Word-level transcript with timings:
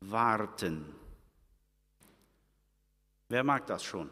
warten. 0.00 0.84
Wer 3.28 3.44
mag 3.44 3.66
das 3.66 3.84
schon? 3.84 4.10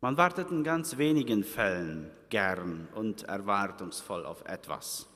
Man 0.00 0.16
wartet 0.16 0.50
in 0.50 0.62
ganz 0.62 0.98
wenigen 0.98 1.42
Fällen 1.42 2.10
gern 2.28 2.88
und 2.94 3.24
erwartungsvoll 3.24 4.24
auf 4.26 4.44
etwas. 4.44 5.08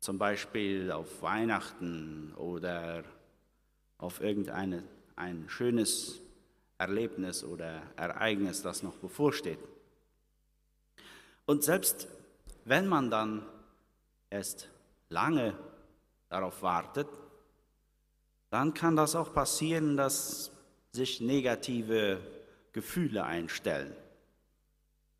Zum 0.00 0.18
Beispiel 0.18 0.92
auf 0.92 1.22
Weihnachten 1.22 2.34
oder 2.34 3.02
auf 3.98 4.20
irgendein 4.20 4.84
ein 5.16 5.48
schönes 5.48 6.20
Erlebnis 6.78 7.42
oder 7.42 7.82
Ereignis, 7.96 8.62
das 8.62 8.82
noch 8.82 8.96
bevorsteht. 8.96 9.58
Und 11.46 11.64
selbst 11.64 12.06
wenn 12.64 12.86
man 12.86 13.10
dann 13.10 13.46
erst 14.28 14.68
lange 15.08 15.54
darauf 16.28 16.62
wartet, 16.62 17.08
dann 18.50 18.74
kann 18.74 18.96
das 18.96 19.14
auch 19.14 19.32
passieren, 19.32 19.96
dass 19.96 20.50
sich 20.92 21.20
negative 21.20 22.20
Gefühle 22.72 23.24
einstellen, 23.24 23.94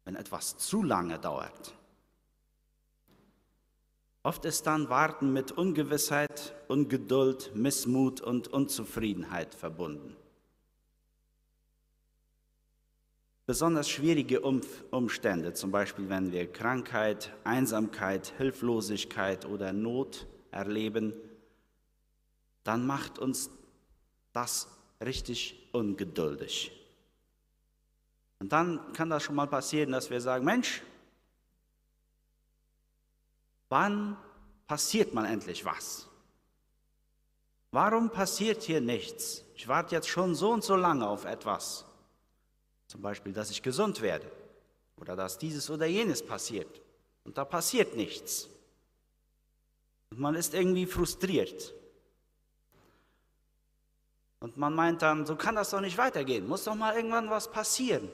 wenn 0.05 0.17
etwas 0.17 0.57
zu 0.57 0.83
lange 0.83 1.19
dauert. 1.19 1.75
Oft 4.23 4.45
ist 4.45 4.67
dann 4.67 4.89
Warten 4.89 5.33
mit 5.33 5.53
Ungewissheit, 5.53 6.55
Ungeduld, 6.67 7.55
Missmut 7.55 8.21
und 8.21 8.49
Unzufriedenheit 8.49 9.55
verbunden. 9.55 10.17
Besonders 13.47 13.89
schwierige 13.89 14.41
Umstände, 14.41 15.53
zum 15.53 15.71
Beispiel 15.71 16.09
wenn 16.09 16.33
wir 16.33 16.53
Krankheit, 16.53 17.33
Einsamkeit, 17.45 18.33
Hilflosigkeit 18.39 19.47
oder 19.47 19.73
Not 19.73 20.27
erleben, 20.51 21.13
dann 22.65 22.87
macht 22.87 23.19
uns 23.19 23.51
das 24.33 24.69
richtig 25.01 25.69
ungeduldig. 25.73 26.73
Und 28.39 28.53
dann 28.53 28.93
kann 28.93 29.09
das 29.11 29.23
schon 29.23 29.35
mal 29.35 29.47
passieren, 29.47 29.93
dass 29.93 30.11
wir 30.11 30.21
sagen, 30.21 30.45
Mensch, 30.45 30.83
wann 33.69 34.17
passiert 34.67 35.15
man 35.15 35.25
endlich 35.25 35.65
was? 35.65 36.07
Warum 37.71 38.11
passiert 38.11 38.63
hier 38.63 38.81
nichts? 38.81 39.43
Ich 39.55 39.69
warte 39.69 39.95
jetzt 39.95 40.09
schon 40.09 40.35
so 40.35 40.51
und 40.53 40.65
so 40.65 40.77
lange 40.77 41.09
auf 41.09 41.25
etwas. 41.25 41.85
Zum 42.87 43.03
Beispiel, 43.03 43.33
dass 43.33 43.51
ich 43.51 43.63
gesund 43.63 44.01
werde 44.01 44.31
oder 44.97 45.17
dass 45.17 45.39
dieses 45.39 45.69
oder 45.71 45.87
jenes 45.87 46.25
passiert. 46.25 46.81
Und 47.25 47.37
da 47.37 47.45
passiert 47.45 47.97
nichts. 47.97 48.49
Und 50.11 50.21
man 50.21 50.35
ist 50.35 50.55
irgendwie 50.55 50.87
frustriert. 50.87 51.75
Und 54.41 54.57
man 54.57 54.75
meint 54.75 55.03
dann, 55.03 55.27
so 55.27 55.37
kann 55.37 55.55
das 55.55 55.71
doch 55.71 55.81
nicht 55.81 55.99
weitergehen, 55.99 56.47
muss 56.47 56.65
doch 56.65 56.75
mal 56.75 56.95
irgendwann 56.95 57.31
was 57.31 57.51
passieren. 57.51 58.11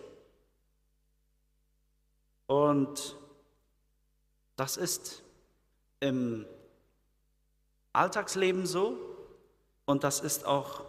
Und 2.47 3.17
das 4.57 4.77
ist 4.77 5.23
im 6.01 6.47
Alltagsleben 7.93 8.67
so 8.67 8.99
und 9.85 10.05
das 10.05 10.21
ist 10.21 10.45
auch 10.45 10.85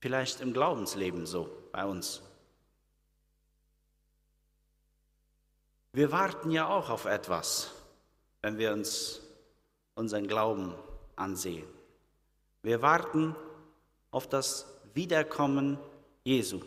vielleicht 0.00 0.40
im 0.40 0.52
Glaubensleben 0.52 1.26
so 1.26 1.50
bei 1.72 1.84
uns. 1.84 2.22
Wir 5.92 6.12
warten 6.12 6.50
ja 6.50 6.68
auch 6.68 6.90
auf 6.90 7.04
etwas, 7.04 7.72
wenn 8.42 8.58
wir 8.58 8.72
uns 8.72 9.20
unseren 9.98 10.28
Glauben 10.28 10.74
ansehen. 11.16 11.66
Wir 12.62 12.80
warten 12.82 13.34
auf 14.10 14.28
das 14.28 14.66
Wiederkommen 14.94 15.78
Jesu. 16.24 16.60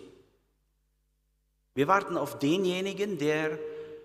Wir 1.74 1.88
warten 1.88 2.18
auf 2.18 2.38
denjenigen, 2.38 3.18
der 3.18 3.58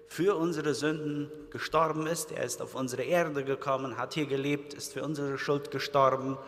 für 0.09 0.37
unsere 0.37 0.75
Sünden 0.75 1.31
gestorben 1.51 2.07
ist. 2.07 2.31
Er 2.31 2.45
ist 2.45 2.63
auf 2.63 2.75
unsere 2.75 3.03
Erde 3.03 3.45
gekommen, 3.45 3.99
hat 3.99 4.15
hier 4.15 4.27
gelebt, 4.27 4.73
ist 4.73 4.93
für 4.93 5.03
unsere 5.03 5.37
Schuld 5.37 5.71
gestorben, 5.71 6.39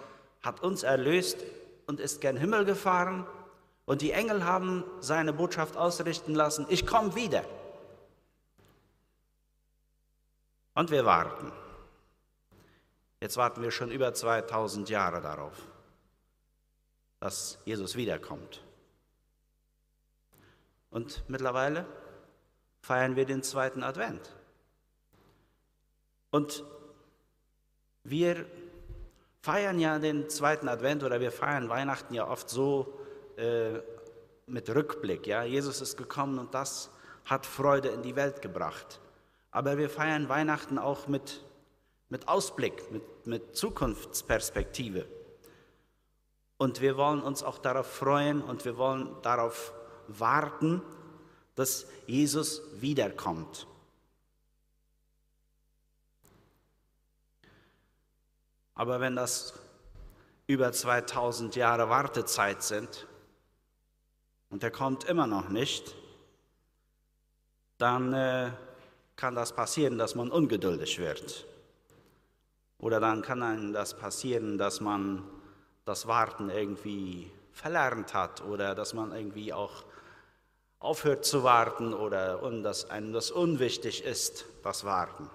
hat 0.43 0.63
uns 0.63 0.85
erlöst 0.85 1.39
und 1.87 1.99
ist 1.99 2.21
gen 2.21 2.37
Himmel 2.37 2.65
gefahren. 2.65 3.27
Und 3.85 4.03
die 4.03 4.13
Engel 4.13 4.45
haben 4.45 4.85
seine 5.01 5.33
Botschaft 5.33 5.77
ausrichten 5.77 6.35
lassen, 6.35 6.67
ich 6.69 6.87
komme 6.87 7.15
wieder. 7.17 7.43
Und 10.75 10.93
wir 10.93 11.05
warten. 11.05 11.51
Jetzt 13.21 13.37
warten 13.37 13.63
wir 13.63 13.71
schon 13.71 13.91
über 13.91 14.15
2000 14.15 14.89
Jahre 14.89 15.21
darauf, 15.21 15.55
dass 17.21 17.59
Jesus 17.65 17.97
wiederkommt. 17.97 18.63
Und 20.91 21.25
mittlerweile 21.29 21.85
feiern 22.81 23.17
wir 23.17 23.27
den 23.27 23.43
zweiten 23.43 23.83
Advent. 23.83 24.35
Und 26.31 26.65
wir 28.05 28.47
feiern 29.41 29.79
ja 29.79 29.99
den 29.99 30.29
zweiten 30.29 30.69
Advent 30.69 31.03
oder 31.03 31.21
wir 31.21 31.33
feiern 31.33 31.69
Weihnachten 31.69 32.15
ja 32.15 32.29
oft 32.29 32.49
so 32.49 32.99
äh, 33.37 33.81
mit 34.47 34.69
Rückblick. 34.75 35.27
Ja? 35.27 35.43
Jesus 35.43 35.81
ist 35.81 35.97
gekommen 35.97 36.39
und 36.39 36.55
das 36.55 36.91
hat 37.25 37.47
Freude 37.47 37.89
in 37.89 38.03
die 38.03 38.17
Welt 38.17 38.43
gebracht. 38.43 39.01
Aber 39.51 39.79
wir 39.79 39.91
feiern 39.91 40.29
Weihnachten 40.29 40.79
auch 40.79 41.09
mit, 41.09 41.45
mit 42.09 42.29
Ausblick, 42.29 42.91
mit, 42.91 43.27
mit 43.27 43.57
Zukunftsperspektive. 43.57 45.07
Und 46.57 46.81
wir 46.81 46.97
wollen 46.97 47.23
uns 47.23 47.43
auch 47.43 47.59
darauf 47.59 47.87
freuen 47.87 48.43
und 48.43 48.65
wir 48.65 48.77
wollen 48.77 49.15
darauf 49.23 49.73
warten, 50.09 50.83
dass 51.55 51.87
Jesus 52.07 52.63
wiederkommt. 52.81 53.67
Aber 58.75 59.01
wenn 59.01 59.17
das 59.17 59.55
über 60.47 60.73
2000 60.73 61.57
Jahre 61.57 61.91
Wartezeit 61.91 62.63
sind 62.63 63.07
und 64.51 64.63
er 64.63 64.71
kommt 64.71 65.05
immer 65.05 65.27
noch 65.27 65.49
nicht, 65.49 65.95
dann 67.77 68.13
äh, 68.13 68.51
kann 69.17 69.35
das 69.35 69.53
passieren, 69.53 69.99
dass 69.99 70.15
man 70.15 70.31
ungeduldig 70.31 70.99
wird. 70.99 71.45
Oder 72.79 73.01
dann 73.01 73.23
kann 73.23 73.43
einem 73.43 73.73
das 73.73 73.97
passieren, 73.97 74.57
dass 74.57 74.81
man 74.81 75.25
das 75.85 76.07
Warten 76.07 76.49
irgendwie 76.49 77.31
verlernt 77.53 78.15
hat 78.15 78.43
oder 78.45 78.75
dass 78.75 78.95
man 78.95 79.13
irgendwie 79.13 79.53
auch 79.53 79.85
aufhört 80.79 81.25
zu 81.25 81.43
warten 81.43 81.93
oder 81.93 82.43
und 82.43 82.63
dass 82.63 82.89
einem 82.89 83.13
das 83.13 83.33
unwichtig 83.33 84.05
ist, 84.05 84.45
das 84.63 84.85
Warten. 84.85 85.29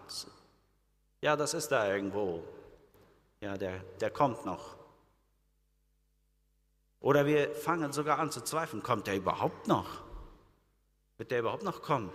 Ja, 1.21 1.35
das 1.35 1.53
ist 1.53 1.69
da 1.69 1.87
irgendwo. 1.91 2.43
Ja, 3.41 3.57
der, 3.57 3.83
der 3.99 4.09
kommt 4.09 4.45
noch. 4.45 4.77
Oder 7.01 7.25
wir 7.25 7.53
fangen 7.53 7.91
sogar 7.91 8.19
an 8.19 8.31
zu 8.31 8.41
zweifeln, 8.41 8.81
kommt 8.81 9.07
der 9.07 9.17
überhaupt 9.17 9.67
noch? 9.67 10.01
Wird 11.17 11.31
der 11.31 11.39
überhaupt 11.39 11.63
noch 11.63 11.81
kommen? 11.81 12.09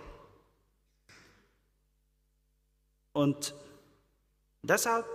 Und 3.13 3.53
deshalb 4.63 5.05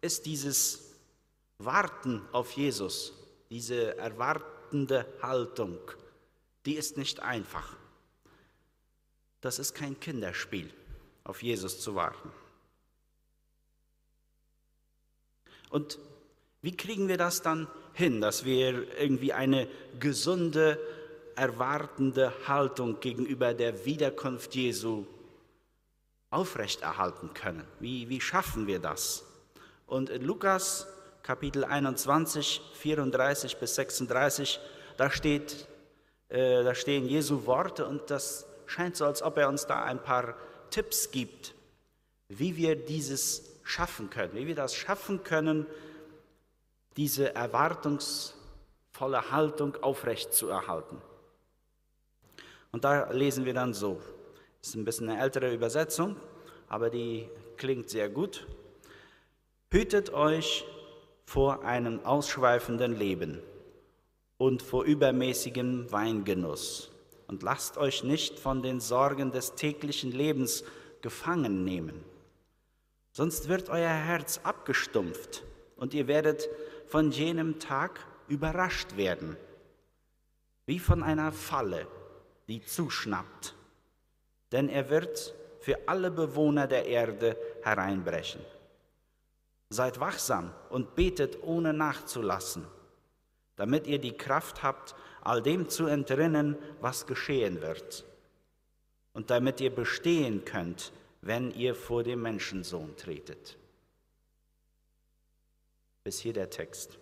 ist 0.00 0.26
dieses 0.26 0.94
Warten 1.58 2.22
auf 2.32 2.52
Jesus, 2.52 3.12
diese 3.50 3.96
erwartende 3.96 5.06
Haltung, 5.22 5.78
die 6.66 6.74
ist 6.74 6.96
nicht 6.96 7.20
einfach. 7.20 7.76
Das 9.40 9.58
ist 9.58 9.74
kein 9.74 9.98
Kinderspiel, 9.98 10.72
auf 11.24 11.42
Jesus 11.42 11.80
zu 11.80 11.94
warten. 11.94 12.30
Und 15.70 15.98
wie 16.62 16.76
kriegen 16.76 17.08
wir 17.08 17.18
das 17.18 17.42
dann 17.42 17.68
hin, 17.92 18.20
dass 18.20 18.44
wir 18.44 18.98
irgendwie 18.98 19.32
eine 19.32 19.68
gesunde, 20.00 20.78
erwartende 21.36 22.32
Haltung 22.46 23.00
gegenüber 23.00 23.54
der 23.54 23.84
Wiederkunft 23.84 24.54
Jesu 24.54 25.06
aufrechterhalten 26.30 27.32
können? 27.34 27.66
Wie, 27.80 28.08
wie 28.08 28.20
schaffen 28.20 28.66
wir 28.66 28.78
das? 28.78 29.24
Und 29.86 30.10
in 30.10 30.22
Lukas 30.22 30.86
Kapitel 31.22 31.64
21, 31.64 32.62
34 32.74 33.56
bis 33.58 33.74
36, 33.74 34.60
da, 34.96 35.10
steht, 35.10 35.68
äh, 36.28 36.62
da 36.62 36.74
stehen 36.74 37.06
Jesu 37.06 37.46
Worte 37.46 37.86
und 37.86 38.10
das 38.10 38.46
scheint 38.66 38.96
so, 38.96 39.04
als 39.04 39.22
ob 39.22 39.36
er 39.38 39.48
uns 39.48 39.66
da 39.66 39.84
ein 39.84 40.02
paar 40.02 40.34
Tipps 40.70 41.10
gibt, 41.10 41.54
wie 42.28 42.56
wir 42.56 42.76
dieses 42.76 43.42
schaffen 43.62 44.08
können, 44.10 44.34
wie 44.34 44.46
wir 44.46 44.54
das 44.54 44.74
schaffen 44.74 45.22
können, 45.22 45.66
diese 46.96 47.34
erwartungsvolle 47.34 49.30
Haltung 49.30 49.76
aufrecht 49.82 50.32
zu 50.32 50.48
erhalten. 50.48 51.00
Und 52.72 52.84
da 52.84 53.10
lesen 53.10 53.44
wir 53.44 53.54
dann 53.54 53.74
so, 53.74 54.00
ist 54.62 54.74
ein 54.74 54.84
bisschen 54.84 55.08
eine 55.08 55.20
ältere 55.20 55.52
Übersetzung, 55.52 56.16
aber 56.68 56.90
die 56.90 57.28
klingt 57.56 57.90
sehr 57.90 58.08
gut. 58.08 58.46
Hütet 59.70 60.12
euch 60.12 60.64
vor 61.24 61.64
einem 61.64 62.04
ausschweifenden 62.04 62.96
Leben 62.96 63.40
und 64.38 64.62
vor 64.62 64.84
übermäßigem 64.84 65.90
Weingenuss. 65.92 66.90
Und 67.26 67.42
lasst 67.42 67.76
euch 67.76 68.04
nicht 68.04 68.38
von 68.38 68.62
den 68.62 68.80
Sorgen 68.80 69.32
des 69.32 69.54
täglichen 69.54 70.12
Lebens 70.12 70.64
gefangen 71.02 71.64
nehmen. 71.64 72.02
Sonst 73.12 73.48
wird 73.48 73.68
euer 73.68 73.90
Herz 73.90 74.40
abgestumpft 74.44 75.42
und 75.76 75.92
ihr 75.92 76.06
werdet 76.06 76.48
von 76.86 77.10
jenem 77.10 77.58
Tag 77.58 78.06
überrascht 78.28 78.96
werden, 78.96 79.36
wie 80.66 80.78
von 80.78 81.02
einer 81.02 81.32
Falle, 81.32 81.86
die 82.48 82.64
zuschnappt. 82.64 83.54
Denn 84.52 84.68
er 84.68 84.88
wird 84.88 85.34
für 85.60 85.88
alle 85.88 86.10
Bewohner 86.10 86.66
der 86.66 86.86
Erde 86.86 87.36
hereinbrechen. 87.62 88.40
Seid 89.70 90.00
wachsam 90.00 90.54
und 90.70 90.94
betet 90.94 91.42
ohne 91.42 91.74
nachzulassen, 91.74 92.66
damit 93.56 93.86
ihr 93.86 93.98
die 93.98 94.16
Kraft 94.16 94.62
habt, 94.62 94.94
all 95.20 95.42
dem 95.42 95.68
zu 95.68 95.86
entrinnen, 95.86 96.56
was 96.80 97.06
geschehen 97.06 97.60
wird, 97.60 98.04
und 99.12 99.30
damit 99.30 99.60
ihr 99.60 99.74
bestehen 99.74 100.44
könnt, 100.44 100.92
wenn 101.20 101.50
ihr 101.50 101.74
vor 101.74 102.02
dem 102.02 102.22
Menschensohn 102.22 102.96
tretet. 102.96 103.58
Bis 106.04 106.20
hier 106.20 106.32
der 106.32 106.48
Text. 106.48 106.96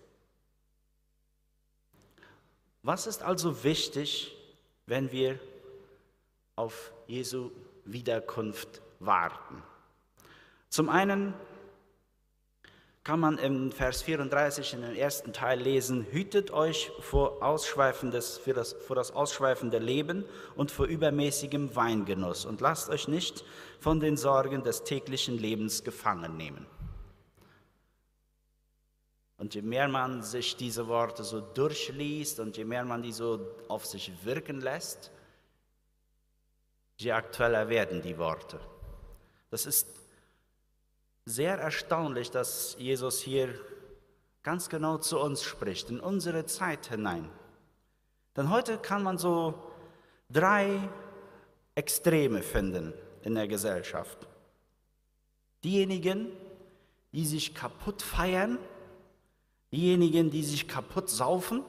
Was 2.83 3.07
ist 3.07 3.23
also 3.23 3.63
wichtig, 3.63 4.37
wenn 4.87 5.13
wir 5.13 5.39
auf 6.57 6.93
Jesu 7.07 7.51
Wiederkunft 7.85 8.83
warten? 8.99 9.63
Zum 10.69 10.89
einen 10.89 11.35
kann 13.07 13.21
man 13.21 13.39
im 13.39 13.71
Vers 13.71 14.03
34 14.03 14.75
in 14.75 14.83
den 14.83 14.97
ersten 14.97 15.33
Teil 15.33 15.61
lesen, 15.61 16.05
hütet 16.11 16.51
euch 16.51 16.91
vor, 16.99 17.41
ausschweifendes, 17.41 18.37
für 18.37 18.53
das, 18.53 18.73
vor 18.73 18.97
das 18.97 19.13
ausschweifende 19.13 19.79
Leben 19.79 20.25
und 20.57 20.73
vor 20.73 20.87
übermäßigem 20.87 21.77
Weingenuss 21.77 22.45
und 22.45 22.61
lasst 22.61 22.91
euch 22.91 23.07
nicht 23.07 23.45
von 23.79 24.01
den 24.01 24.17
Sorgen 24.17 24.65
des 24.65 24.83
täglichen 24.83 25.39
Lebens 25.39 25.85
gefangen 25.85 26.37
nehmen. 26.37 26.67
Und 29.39 29.55
je 29.55 29.63
mehr 29.63 29.87
man 29.87 30.23
sich 30.23 30.57
diese 30.57 30.89
Worte 30.89 31.23
so 31.23 31.41
durchliest 31.41 32.41
und 32.41 32.57
je 32.57 32.65
mehr 32.65 32.85
man 32.85 33.03
die 33.03 33.13
so 33.13 33.39
auf 33.69 33.87
sich 33.87 34.11
wirken 34.25 34.61
lässt, 34.61 35.13
je 36.99 37.13
aktueller 37.13 37.69
werden 37.69 38.03
die 38.03 38.19
Worte. 38.19 38.59
Das 39.51 39.67
ist 39.67 39.89
sehr 41.25 41.59
erstaunlich, 41.59 42.31
dass 42.31 42.77
Jesus 42.79 43.21
hier 43.21 43.49
ganz 44.43 44.69
genau 44.69 44.99
zu 44.99 45.19
uns 45.19 45.43
spricht, 45.43 45.91
in 45.91 46.01
unsere 46.01 46.47
Zeit 46.47 46.87
hinein. 46.87 47.29
Denn 48.37 48.51
heute 48.51 48.79
kann 48.79 49.03
man 49.03 49.19
so 49.19 49.55
drei 50.31 50.79
Extreme 51.75 52.43
finden 52.43 52.93
in 53.23 53.35
der 53.35 53.49
Gesellschaft. 53.49 54.27
Diejenigen, 55.65 56.29
die 57.13 57.27
sich 57.27 57.55
kaputt 57.55 58.03
feiern, 58.03 58.59
diejenigen, 59.73 60.31
die 60.31 60.45
sich 60.45 60.69
kaputt 60.69 61.11
saufen 61.11 61.63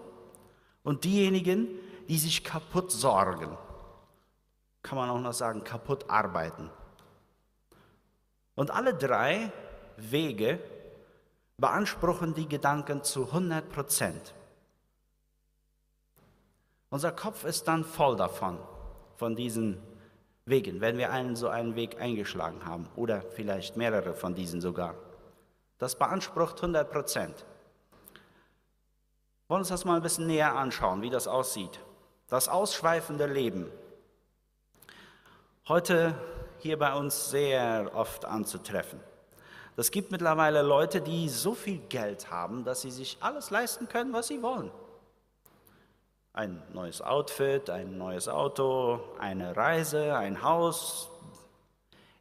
und 0.83 1.03
diejenigen, 1.03 1.68
die 2.07 2.18
sich 2.18 2.44
kaputt 2.44 2.91
sorgen. 2.91 3.57
Kann 4.83 4.97
man 4.97 5.09
auch 5.09 5.19
noch 5.19 5.33
sagen, 5.33 5.63
kaputt 5.63 6.09
arbeiten. 6.09 6.69
Und 8.56 8.71
alle 8.71 8.94
drei 8.94 9.51
Wege 9.97 10.59
beanspruchen 11.57 12.33
die 12.33 12.47
Gedanken 12.47 13.03
zu 13.03 13.25
100 13.25 13.69
Prozent. 13.69 14.33
Unser 16.89 17.12
Kopf 17.12 17.44
ist 17.44 17.68
dann 17.68 17.83
voll 17.83 18.15
davon, 18.15 18.57
von 19.18 19.35
diesen 19.35 19.81
Wegen, 20.45 20.80
wenn 20.80 20.97
wir 20.97 21.12
einen 21.12 21.35
so 21.35 21.50
einen 21.50 21.75
Weg 21.75 22.00
eingeschlagen 22.00 22.65
haben 22.65 22.88
oder 22.95 23.21
vielleicht 23.21 23.75
mehrere 23.75 24.13
von 24.13 24.33
diesen 24.33 24.62
sogar. 24.62 24.95
Das 25.77 25.95
beansprucht 25.95 26.57
100 26.57 26.89
Prozent. 26.89 27.45
Wollen 29.50 29.59
uns 29.59 29.69
das 29.69 29.83
mal 29.83 29.97
ein 29.97 30.01
bisschen 30.01 30.27
näher 30.27 30.56
anschauen, 30.56 31.01
wie 31.01 31.09
das 31.09 31.27
aussieht. 31.27 31.80
Das 32.30 32.47
ausschweifende 32.47 33.25
Leben. 33.25 33.69
Heute 35.69 36.16
hier 36.60 36.80
bei 36.80 36.94
uns 36.94 37.30
sehr 37.30 37.92
oft 37.94 38.24
anzutreffen. 38.24 39.02
Es 39.75 39.92
gibt 39.92 40.12
mittlerweile 40.12 40.62
Leute, 40.62 41.02
die 41.02 41.28
so 41.28 41.56
viel 41.56 41.80
Geld 41.90 42.31
haben, 42.31 42.64
dass 42.64 42.84
sie 42.84 42.90
sich 42.92 43.18
alles 43.19 43.50
leisten 43.50 43.90
können, 43.90 44.14
was 44.14 44.30
sie 44.30 44.42
wollen. 44.42 44.72
Ein 46.31 46.64
neues 46.72 47.02
Outfit, 47.02 47.69
ein 47.69 47.98
neues 47.98 48.30
Auto, 48.30 49.02
eine 49.19 49.58
Reise, 49.58 50.16
ein 50.16 50.42
Haus, 50.42 51.10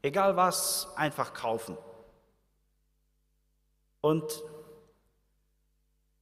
egal 0.03 0.37
was, 0.37 0.89
einfach 0.97 1.33
kaufen. 1.33 1.79
Und 4.01 4.43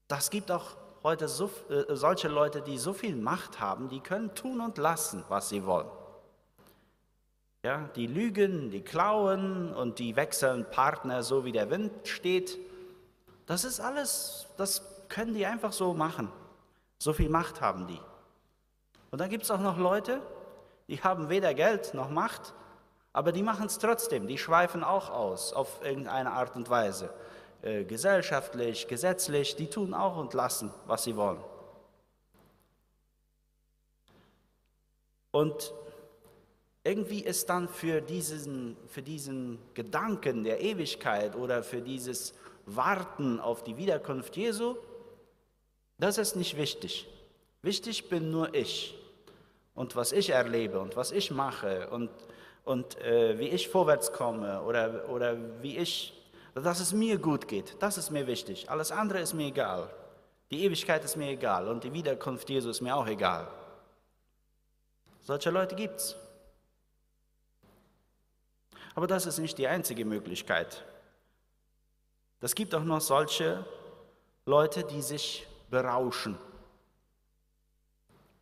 das 0.08 0.28
gibt 0.28 0.50
auch 0.50 0.76
heute 1.02 1.28
so, 1.28 1.50
äh, 1.70 1.96
solche 1.96 2.28
Leute, 2.28 2.60
die 2.60 2.76
so 2.76 2.92
viel 2.92 3.16
Macht 3.16 3.60
haben, 3.60 3.88
die 3.88 4.00
können 4.00 4.34
tun 4.34 4.60
und 4.60 4.76
lassen, 4.76 5.24
was 5.30 5.48
sie 5.48 5.64
wollen. 5.64 5.88
Ja, 7.64 7.88
die 7.96 8.06
lügen, 8.06 8.70
die 8.70 8.82
klauen 8.82 9.72
und 9.72 9.98
die 9.98 10.16
wechseln 10.16 10.66
Partner 10.70 11.22
so 11.22 11.46
wie 11.46 11.52
der 11.52 11.70
Wind 11.70 11.92
steht. 12.06 12.58
Das 13.46 13.64
ist 13.64 13.80
alles, 13.80 14.46
das 14.58 14.82
können 15.08 15.32
die 15.32 15.46
einfach 15.46 15.72
so 15.72 15.94
machen. 15.94 16.30
So 16.98 17.14
viel 17.14 17.30
Macht 17.30 17.62
haben 17.62 17.86
die. 17.86 18.00
Und 19.10 19.18
dann 19.18 19.30
gibt 19.30 19.44
es 19.44 19.50
auch 19.50 19.60
noch 19.60 19.78
Leute, 19.78 20.20
die 20.88 21.02
haben 21.02 21.30
weder 21.30 21.54
Geld 21.54 21.94
noch 21.94 22.10
Macht, 22.10 22.52
aber 23.14 23.32
die 23.32 23.42
machen 23.42 23.64
es 23.64 23.78
trotzdem. 23.78 24.26
Die 24.26 24.36
schweifen 24.36 24.84
auch 24.84 25.08
aus 25.08 25.54
auf 25.54 25.82
irgendeine 25.82 26.32
Art 26.32 26.54
und 26.56 26.68
Weise. 26.68 27.08
Äh, 27.62 27.84
gesellschaftlich, 27.84 28.88
gesetzlich, 28.88 29.56
die 29.56 29.70
tun 29.70 29.94
auch 29.94 30.18
und 30.18 30.34
lassen, 30.34 30.70
was 30.84 31.04
sie 31.04 31.16
wollen. 31.16 31.42
Und 35.30 35.72
irgendwie 36.84 37.20
ist 37.20 37.48
dann 37.48 37.66
für 37.66 38.02
diesen, 38.02 38.76
für 38.88 39.02
diesen 39.02 39.58
Gedanken 39.72 40.44
der 40.44 40.60
Ewigkeit 40.60 41.34
oder 41.34 41.62
für 41.62 41.80
dieses 41.80 42.34
Warten 42.66 43.40
auf 43.40 43.64
die 43.64 43.78
Wiederkunft 43.78 44.36
Jesu, 44.36 44.76
das 45.98 46.18
ist 46.18 46.36
nicht 46.36 46.58
wichtig. 46.58 47.08
Wichtig 47.62 48.10
bin 48.10 48.30
nur 48.30 48.54
ich 48.54 48.94
und 49.74 49.96
was 49.96 50.12
ich 50.12 50.30
erlebe 50.30 50.78
und 50.78 50.94
was 50.94 51.10
ich 51.10 51.30
mache 51.30 51.88
und, 51.88 52.10
und 52.64 53.00
äh, 53.00 53.38
wie 53.38 53.48
ich 53.48 53.68
vorwärts 53.70 54.12
komme 54.12 54.62
oder, 54.62 55.08
oder 55.08 55.38
wie 55.62 55.78
ich, 55.78 56.12
dass 56.54 56.80
es 56.80 56.92
mir 56.92 57.16
gut 57.16 57.48
geht. 57.48 57.76
Das 57.80 57.96
ist 57.96 58.10
mir 58.10 58.26
wichtig. 58.26 58.68
Alles 58.70 58.92
andere 58.92 59.20
ist 59.20 59.32
mir 59.32 59.46
egal. 59.46 59.88
Die 60.50 60.64
Ewigkeit 60.64 61.02
ist 61.02 61.16
mir 61.16 61.30
egal 61.30 61.66
und 61.68 61.82
die 61.82 61.94
Wiederkunft 61.94 62.50
Jesu 62.50 62.68
ist 62.68 62.82
mir 62.82 62.94
auch 62.94 63.06
egal. 63.06 63.48
Solche 65.22 65.48
Leute 65.48 65.74
gibt 65.74 65.96
es. 65.96 66.16
Aber 68.94 69.06
das 69.06 69.26
ist 69.26 69.38
nicht 69.38 69.58
die 69.58 69.66
einzige 69.66 70.04
Möglichkeit. 70.04 70.84
Es 72.40 72.54
gibt 72.54 72.74
auch 72.74 72.84
noch 72.84 73.00
solche 73.00 73.64
Leute, 74.46 74.84
die 74.84 75.02
sich 75.02 75.46
berauschen. 75.70 76.38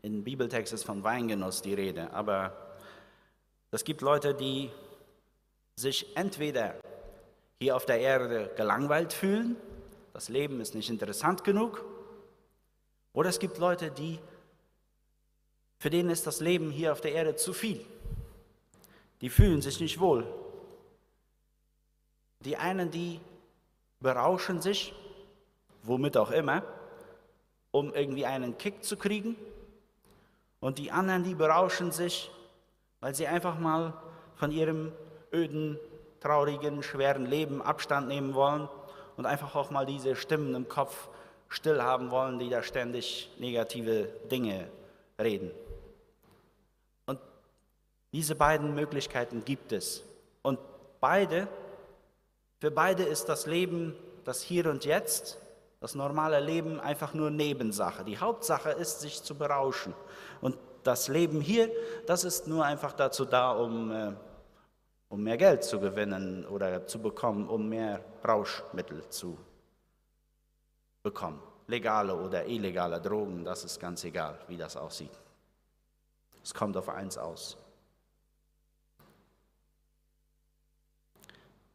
In 0.03 0.25
Bibeltext 0.25 0.73
ist 0.73 0.85
von 0.85 1.05
Weingenuss 1.05 1.63
die 1.63 1.75
Rede, 1.75 2.13
aber 2.13 2.77
es 3.71 3.85
gibt 3.85 4.01
Leute, 4.01 4.35
die 4.35 4.71
sich 5.77 6.17
entweder 6.17 6.75
hier 7.61 7.77
auf 7.77 7.87
der 7.87 8.01
Erde 8.01 8.51
gelangweilt 8.57 9.13
fühlen, 9.13 9.57
das 10.13 10.29
Leben 10.29 10.61
ist 10.61 10.75
nicht 10.75 10.91
interessant 10.91 11.45
genug, 11.45 11.85
oder 13.13 13.31
es 13.31 13.39
gibt 13.39 13.59
Leute, 13.59 13.91
die 13.91 14.19
für 15.79 15.91
denen 15.91 16.11
ist 16.11 16.27
das 16.27 16.41
Leben 16.41 16.71
hier 16.71 16.93
auf 16.93 17.01
der 17.01 17.13
Erde 17.13 17.37
zu 17.37 17.53
viel. 17.53 17.85
Die 19.21 19.31
fühlen 19.31 19.63
sich 19.63 19.81
nicht 19.81 20.01
wohl 20.01 20.27
die 22.45 22.57
einen, 22.57 22.91
die 22.91 23.21
berauschen 24.01 24.61
sich, 24.61 24.95
womit 25.83 26.17
auch 26.17 26.31
immer, 26.31 26.63
um 27.71 27.93
irgendwie 27.95 28.27
einen 28.27 28.59
Kick 28.59 28.85
zu 28.85 28.97
kriegen. 28.97 29.37
Und 30.61 30.79
die 30.79 30.91
anderen, 30.91 31.25
die 31.25 31.35
berauschen 31.35 31.91
sich, 31.91 32.31
weil 33.01 33.15
sie 33.15 33.27
einfach 33.27 33.59
mal 33.59 33.95
von 34.37 34.53
ihrem 34.53 34.93
öden, 35.33 35.79
traurigen, 36.21 36.83
schweren 36.83 37.27
Leben 37.27 37.63
Abstand 37.63 38.09
nehmen 38.09 38.35
wollen 38.35 38.69
und 39.17 39.27
einfach 39.27 39.55
auch 39.57 39.71
mal 39.71 39.87
diese 39.87 40.15
Stimmen 40.15 40.55
im 40.55 40.69
Kopf 40.69 41.09
still 41.49 41.83
haben 41.83 42.11
wollen, 42.11 42.39
die 42.39 42.49
da 42.49 42.63
ständig 42.63 43.31
negative 43.39 44.05
Dinge 44.31 44.69
reden. 45.21 45.51
Und 47.07 47.19
diese 48.13 48.35
beiden 48.35 48.75
Möglichkeiten 48.75 49.45
gibt 49.45 49.73
es. 49.73 50.03
Und 50.43 50.59
beide 51.01 51.49
für 52.63 52.71
beide 52.71 53.03
ist 53.03 53.29
das 53.29 53.47
Leben 53.47 53.97
das 54.23 54.41
Hier 54.41 54.71
und 54.71 54.85
Jetzt 54.85 55.41
Das 55.81 55.97
normale 55.97 56.39
Leben 56.39 56.79
einfach 56.79 57.13
nur 57.13 57.29
Nebensache. 57.29 58.05
Die 58.05 58.19
Hauptsache 58.19 58.71
ist, 58.71 59.01
sich 59.01 59.21
zu 59.21 59.35
berauschen. 59.35 59.95
Und 60.41 60.57
das 60.85 61.09
Leben 61.09 61.41
hier, 61.41 61.73
das 62.07 62.23
ist 62.23 62.47
nur 62.47 62.65
einfach 62.65 62.93
dazu 62.93 63.25
da, 63.25 63.51
um, 63.51 63.91
äh, 63.91 64.13
um 65.09 65.25
mehr 65.25 65.39
Geld 65.39 65.65
zu 65.65 65.81
gewinnen 65.81 66.47
oder 66.47 66.87
zu 66.87 67.01
bekommen, 67.01 67.49
um 67.49 67.69
mehr 67.69 67.99
Rauschmittel 68.25 69.09
zu 69.09 69.37
bekommen. 71.03 71.43
Legale 71.67 72.15
oder 72.15 72.47
illegale 72.47 73.01
Drogen, 73.01 73.45
das 73.45 73.65
ist 73.65 73.81
ganz 73.81 74.05
egal, 74.05 74.39
wie 74.47 74.57
das 74.57 74.77
aussieht. 74.77 75.19
Es 76.45 76.55
kommt 76.55 76.77
auf 76.77 76.89
eins 76.89 77.19
aus. 77.19 77.57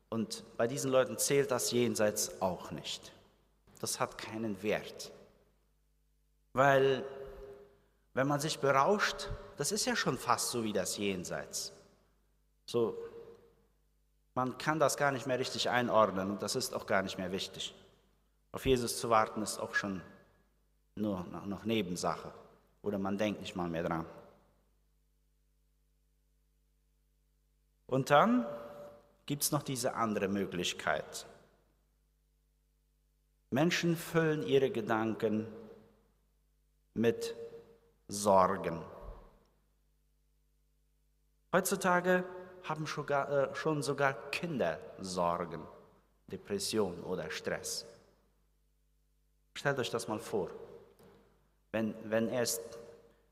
Und 0.10 0.44
bei 0.58 0.68
diesen 0.68 0.92
Leuten 0.92 1.18
zählt 1.18 1.52
das 1.52 1.72
Jenseits 1.72 2.42
auch 2.42 2.72
nicht 2.72 3.12
das 3.80 4.00
hat 4.00 4.18
keinen 4.18 4.62
Wert. 4.64 5.12
Weil 6.54 7.04
wenn 8.14 8.28
man 8.28 8.40
sich 8.40 8.60
berauscht, 8.60 9.30
das 9.58 9.72
ist 9.72 9.86
ja 9.86 9.96
schon 9.96 10.18
fast 10.18 10.52
so 10.52 10.64
wie 10.64 10.74
das 10.74 10.98
Jenseits. 10.98 11.72
So, 12.66 12.98
man 14.34 14.58
kann 14.58 14.80
das 14.80 14.98
gar 14.98 15.12
nicht 15.12 15.28
mehr 15.28 15.40
richtig 15.40 15.70
einordnen 15.70 16.32
und 16.32 16.42
das 16.42 16.56
ist 16.56 16.74
auch 16.74 16.86
gar 16.86 17.04
nicht 17.04 17.18
mehr 17.18 17.32
wichtig. 17.32 17.74
Auf 18.52 18.66
Jesus 18.66 19.00
zu 19.00 19.10
warten 19.10 19.42
ist 19.42 19.60
auch 19.60 19.76
schon 19.76 20.02
nur 20.96 21.24
noch 21.46 21.64
Nebensache 21.64 22.32
oder 22.82 22.98
man 22.98 23.18
denkt 23.18 23.42
nicht 23.42 23.56
mal 23.56 23.70
mehr 23.70 23.84
dran. 23.84 24.06
Und 27.86 28.10
dann 28.10 28.46
gibt 29.28 29.44
es 29.44 29.52
noch 29.52 29.62
diese 29.62 29.94
andere 29.94 30.30
Möglichkeit. 30.30 31.28
Menschen 33.52 33.96
füllen 33.96 34.42
ihre 34.42 34.72
Gedanken 34.72 35.48
mit 36.94 37.36
Sorgen. 38.08 38.82
Heutzutage 41.54 42.24
haben 42.64 42.86
äh, 42.86 43.56
schon 43.56 43.84
sogar 43.84 44.14
Kinder 44.32 44.80
Sorgen, 45.00 45.62
Depression 46.28 47.04
oder 47.04 47.30
Stress. 47.30 47.86
Stellt 49.54 49.80
euch 49.80 49.90
das 49.90 50.08
mal 50.08 50.20
vor. 50.20 50.50
Wenn, 51.72 51.94
wenn, 52.06 52.30
erst, 52.30 52.62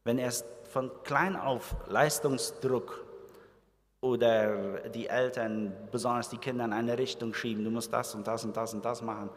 wenn 0.04 0.18
erst 0.18 0.46
von 0.66 0.92
klein 1.04 1.36
auf 1.36 1.76
Leistungsdruck 1.88 3.05
oder 4.06 4.90
die 4.90 5.08
Eltern, 5.08 5.74
besonders 5.92 6.30
die 6.30 6.38
Kinder, 6.38 6.66
in 6.66 6.74
eine 6.74 6.96
Richtung 6.96 7.34
schieben, 7.34 7.64
du 7.64 7.72
musst 7.72 7.92
das 7.92 8.14
und 8.14 8.28
das 8.28 8.46
und 8.46 8.56
das 8.56 8.74
und 8.74 8.86
das 8.86 9.02
machen 9.02 9.32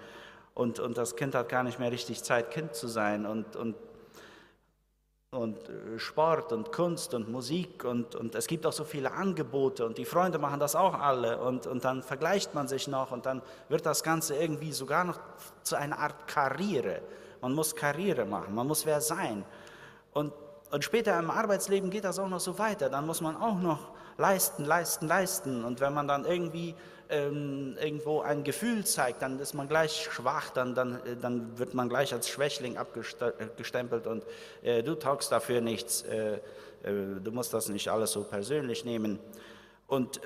und, 0.53 0.79
und 0.79 0.99
das 0.99 1.17
Kind 1.17 1.35
hat 1.35 1.49
gar 1.49 1.63
nicht 1.63 1.79
mehr 1.79 1.91
richtig 1.91 2.23
Zeit, 2.23 2.51
Kind 2.51 2.75
zu 2.75 2.87
sein 2.87 3.25
und, 3.25 3.57
und, 3.57 3.77
und 5.31 5.57
äh, 5.69 5.99
Sport 5.99 6.53
und 6.53 6.71
Kunst 6.71 7.15
und 7.15 7.31
Musik 7.31 7.85
und, 7.85 8.15
und 8.15 8.35
es 8.35 8.47
gibt 8.47 8.67
auch 8.67 8.73
so 8.73 8.85
viele 8.85 9.13
Angebote 9.13 9.87
und 9.87 9.97
die 9.97 10.05
Freunde 10.05 10.39
machen 10.39 10.61
das 10.61 10.77
auch 10.77 10.95
alle 10.95 11.39
und, 11.39 11.67
und 11.67 11.85
dann 11.85 12.03
vergleicht 12.03 12.55
man 12.55 12.69
sich 12.69 12.89
noch 12.89 13.11
und 13.11 13.25
dann 13.25 13.41
wird 13.71 13.87
das 13.87 14.03
Ganze 14.03 14.37
irgendwie 14.37 14.73
sogar 14.73 15.05
noch 15.05 15.19
zu 15.63 15.77
einer 15.77 15.99
Art 15.99 16.29
Karriere. 16.29 17.01
Man 17.41 17.55
muss 17.55 17.75
Karriere 17.75 18.27
machen, 18.27 18.55
man 18.55 18.67
muss 18.67 18.85
wer 18.85 19.01
sein. 19.01 19.47
Und, 20.13 20.35
und 20.71 20.85
später 20.85 21.19
im 21.19 21.31
Arbeitsleben 21.31 21.89
geht 21.89 22.05
das 22.05 22.19
auch 22.19 22.29
noch 22.29 22.41
so 22.41 22.59
weiter. 22.59 22.91
Dann 22.91 23.07
muss 23.07 23.23
man 23.23 23.35
auch 23.37 23.59
noch 23.61 23.93
leisten, 24.19 24.65
leisten, 24.65 25.07
leisten. 25.07 25.65
Und 25.65 25.81
wenn 25.81 25.95
man 25.95 26.07
dann 26.07 26.27
irgendwie 26.27 26.75
ähm, 27.09 27.77
irgendwo 27.81 28.21
ein 28.21 28.45
Gefühl 28.45 28.85
zeigt, 28.85 29.23
dann 29.23 29.39
ist 29.39 29.55
man 29.55 29.69
gleich 29.69 30.09
schwach, 30.11 30.51
dann, 30.51 30.75
dann, 30.75 30.97
äh, 31.07 31.17
dann 31.17 31.59
wird 31.59 31.73
man 31.73 31.89
gleich 31.89 32.13
als 32.13 32.29
Schwächling 32.29 32.77
abgestempelt 32.77 34.07
und 34.07 34.25
äh, 34.63 34.83
du 34.83 34.95
taugst 34.95 35.33
dafür 35.33 35.61
nichts, 35.61 36.03
äh, 36.03 36.35
äh, 36.35 36.41
du 37.23 37.31
musst 37.31 37.55
das 37.55 37.69
nicht 37.69 37.89
alles 37.89 38.13
so 38.13 38.25
persönlich 38.25 38.85
nehmen. 38.85 39.19
Und, 39.87 40.21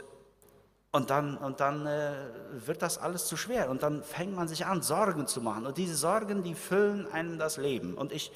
und 0.90 1.10
dann, 1.10 1.36
und 1.36 1.60
dann 1.60 1.86
äh, 1.86 2.12
wird 2.52 2.82
das 2.82 2.98
alles 2.98 3.26
zu 3.26 3.36
schwer 3.36 3.70
und 3.70 3.82
dann 3.84 4.02
fängt 4.02 4.34
man 4.34 4.48
sich 4.48 4.66
an, 4.66 4.82
Sorgen 4.82 5.28
zu 5.28 5.40
machen. 5.40 5.66
Und 5.66 5.78
diese 5.78 5.94
Sorgen, 5.94 6.42
die 6.42 6.54
füllen 6.54 7.06
einem 7.12 7.38
das 7.38 7.58
Leben. 7.58 7.94
Und 7.94 8.12
ich, 8.12 8.32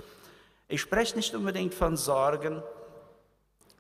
ich 0.69 0.81
spreche 0.81 1.17
nicht 1.17 1.35
unbedingt 1.35 1.75
von 1.75 1.97
Sorgen, 1.97 2.63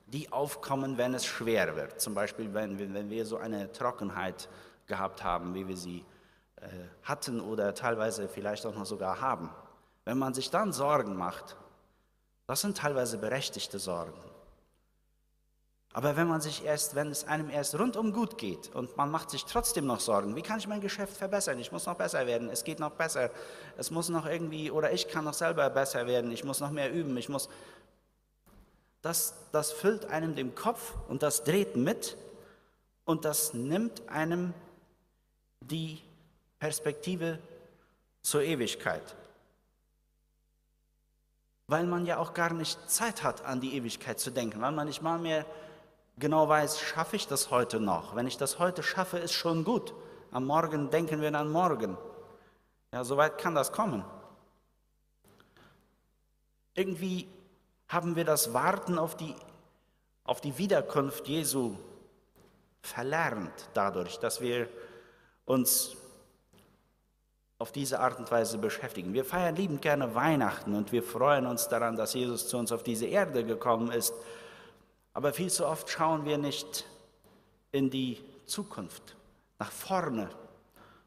die 0.06 0.32
aufkommen, 0.32 0.98
wenn 0.98 1.14
es 1.14 1.26
schwer 1.26 1.76
wird. 1.76 2.00
Zum 2.00 2.14
Beispiel, 2.14 2.54
wenn, 2.54 2.78
wenn 2.78 3.10
wir 3.10 3.26
so 3.26 3.36
eine 3.36 3.72
Trockenheit 3.72 4.48
gehabt 4.86 5.24
haben, 5.24 5.54
wie 5.54 5.66
wir 5.66 5.76
sie 5.76 6.04
äh, 6.56 6.68
hatten 7.02 7.40
oder 7.40 7.74
teilweise 7.74 8.28
vielleicht 8.28 8.64
auch 8.66 8.74
noch 8.74 8.86
sogar 8.86 9.20
haben. 9.20 9.50
Wenn 10.04 10.18
man 10.18 10.32
sich 10.32 10.50
dann 10.50 10.72
Sorgen 10.72 11.16
macht, 11.16 11.56
das 12.46 12.60
sind 12.60 12.76
teilweise 12.76 13.18
berechtigte 13.18 13.78
Sorgen. 13.80 14.14
Aber 15.92 16.14
wenn 16.14 16.28
man 16.28 16.42
sich 16.42 16.62
erst, 16.62 16.94
wenn 16.94 17.10
es 17.10 17.26
einem 17.26 17.48
erst 17.48 17.78
rundum 17.78 18.12
gut 18.12 18.36
geht 18.36 18.74
und 18.74 18.96
man 18.98 19.10
macht 19.10 19.30
sich 19.30 19.46
trotzdem 19.46 19.86
noch 19.86 19.98
Sorgen, 19.98 20.36
wie 20.36 20.42
kann 20.42 20.58
ich 20.58 20.68
mein 20.68 20.82
Geschäft 20.82 21.16
verbessern? 21.16 21.58
Ich 21.58 21.72
muss 21.72 21.86
noch 21.86 21.94
besser 21.94 22.26
werden, 22.26 22.50
es 22.50 22.64
geht 22.64 22.78
noch 22.80 22.90
besser, 22.90 23.30
es 23.78 23.90
muss 23.90 24.10
noch 24.10 24.26
irgendwie, 24.26 24.70
oder 24.70 24.92
ich 24.92 25.08
kann 25.08 25.24
noch 25.24 25.32
selber 25.32 25.70
besser 25.70 26.06
werden, 26.06 26.30
ich 26.30 26.44
muss 26.44 26.60
noch 26.60 26.70
mehr 26.70 26.92
üben, 26.92 27.16
ich 27.16 27.30
muss, 27.30 27.48
das, 29.06 29.34
das 29.52 29.70
füllt 29.70 30.06
einem 30.06 30.34
den 30.34 30.56
Kopf 30.56 30.94
und 31.06 31.22
das 31.22 31.44
dreht 31.44 31.76
mit 31.76 32.16
und 33.04 33.24
das 33.24 33.54
nimmt 33.54 34.08
einem 34.08 34.52
die 35.60 36.02
Perspektive 36.58 37.38
zur 38.20 38.42
Ewigkeit. 38.42 39.14
Weil 41.68 41.86
man 41.86 42.04
ja 42.04 42.18
auch 42.18 42.34
gar 42.34 42.52
nicht 42.52 42.90
Zeit 42.90 43.22
hat, 43.22 43.44
an 43.44 43.60
die 43.60 43.76
Ewigkeit 43.76 44.18
zu 44.18 44.32
denken, 44.32 44.60
weil 44.60 44.72
man 44.72 44.88
nicht 44.88 45.02
mal 45.02 45.20
mehr 45.20 45.46
genau 46.18 46.48
weiß, 46.48 46.80
schaffe 46.80 47.14
ich 47.14 47.28
das 47.28 47.52
heute 47.52 47.78
noch? 47.78 48.16
Wenn 48.16 48.26
ich 48.26 48.38
das 48.38 48.58
heute 48.58 48.82
schaffe, 48.82 49.18
ist 49.18 49.34
schon 49.34 49.62
gut. 49.62 49.94
Am 50.32 50.46
Morgen 50.46 50.90
denken 50.90 51.20
wir 51.20 51.32
an 51.32 51.52
morgen. 51.52 51.96
Ja, 52.92 53.04
so 53.04 53.16
weit 53.16 53.38
kann 53.38 53.54
das 53.54 53.70
kommen. 53.70 54.04
Irgendwie 56.74 57.28
haben 57.88 58.16
wir 58.16 58.24
das 58.24 58.52
Warten 58.52 58.98
auf 58.98 59.16
die, 59.16 59.34
auf 60.24 60.40
die 60.40 60.58
Wiederkunft 60.58 61.28
Jesu 61.28 61.76
verlernt 62.82 63.68
dadurch, 63.74 64.18
dass 64.18 64.40
wir 64.40 64.68
uns 65.44 65.96
auf 67.58 67.72
diese 67.72 68.00
Art 68.00 68.18
und 68.18 68.30
Weise 68.30 68.58
beschäftigen. 68.58 69.14
Wir 69.14 69.24
feiern 69.24 69.56
liebend 69.56 69.80
gerne 69.80 70.14
Weihnachten 70.14 70.74
und 70.74 70.92
wir 70.92 71.02
freuen 71.02 71.46
uns 71.46 71.68
daran, 71.68 71.96
dass 71.96 72.14
Jesus 72.14 72.48
zu 72.48 72.58
uns 72.58 72.70
auf 72.70 72.82
diese 72.82 73.06
Erde 73.06 73.44
gekommen 73.44 73.90
ist. 73.90 74.14
Aber 75.14 75.32
viel 75.32 75.50
zu 75.50 75.66
oft 75.66 75.88
schauen 75.88 76.26
wir 76.26 76.36
nicht 76.36 76.84
in 77.72 77.88
die 77.88 78.22
Zukunft, 78.44 79.16
nach 79.58 79.72
vorne 79.72 80.28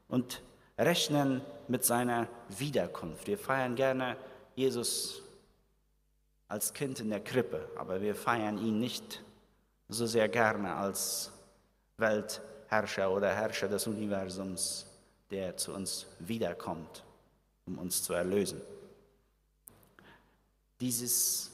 und 0.08 0.42
rechnen 0.76 1.42
mit 1.68 1.84
seiner 1.84 2.26
Wiederkunft. 2.48 3.28
Wir 3.28 3.38
feiern 3.38 3.76
gerne 3.76 4.16
Jesus 4.56 5.22
als 6.50 6.72
Kind 6.72 6.98
in 6.98 7.10
der 7.10 7.20
Krippe, 7.20 7.68
aber 7.76 8.00
wir 8.00 8.16
feiern 8.16 8.58
ihn 8.58 8.80
nicht 8.80 9.22
so 9.88 10.04
sehr 10.04 10.28
gerne 10.28 10.74
als 10.74 11.30
Weltherrscher 11.96 13.08
oder 13.12 13.32
Herrscher 13.32 13.68
des 13.68 13.86
Universums, 13.86 14.84
der 15.30 15.56
zu 15.56 15.72
uns 15.72 16.06
wiederkommt, 16.18 17.04
um 17.66 17.78
uns 17.78 18.02
zu 18.02 18.14
erlösen. 18.14 18.60
Dieses 20.80 21.52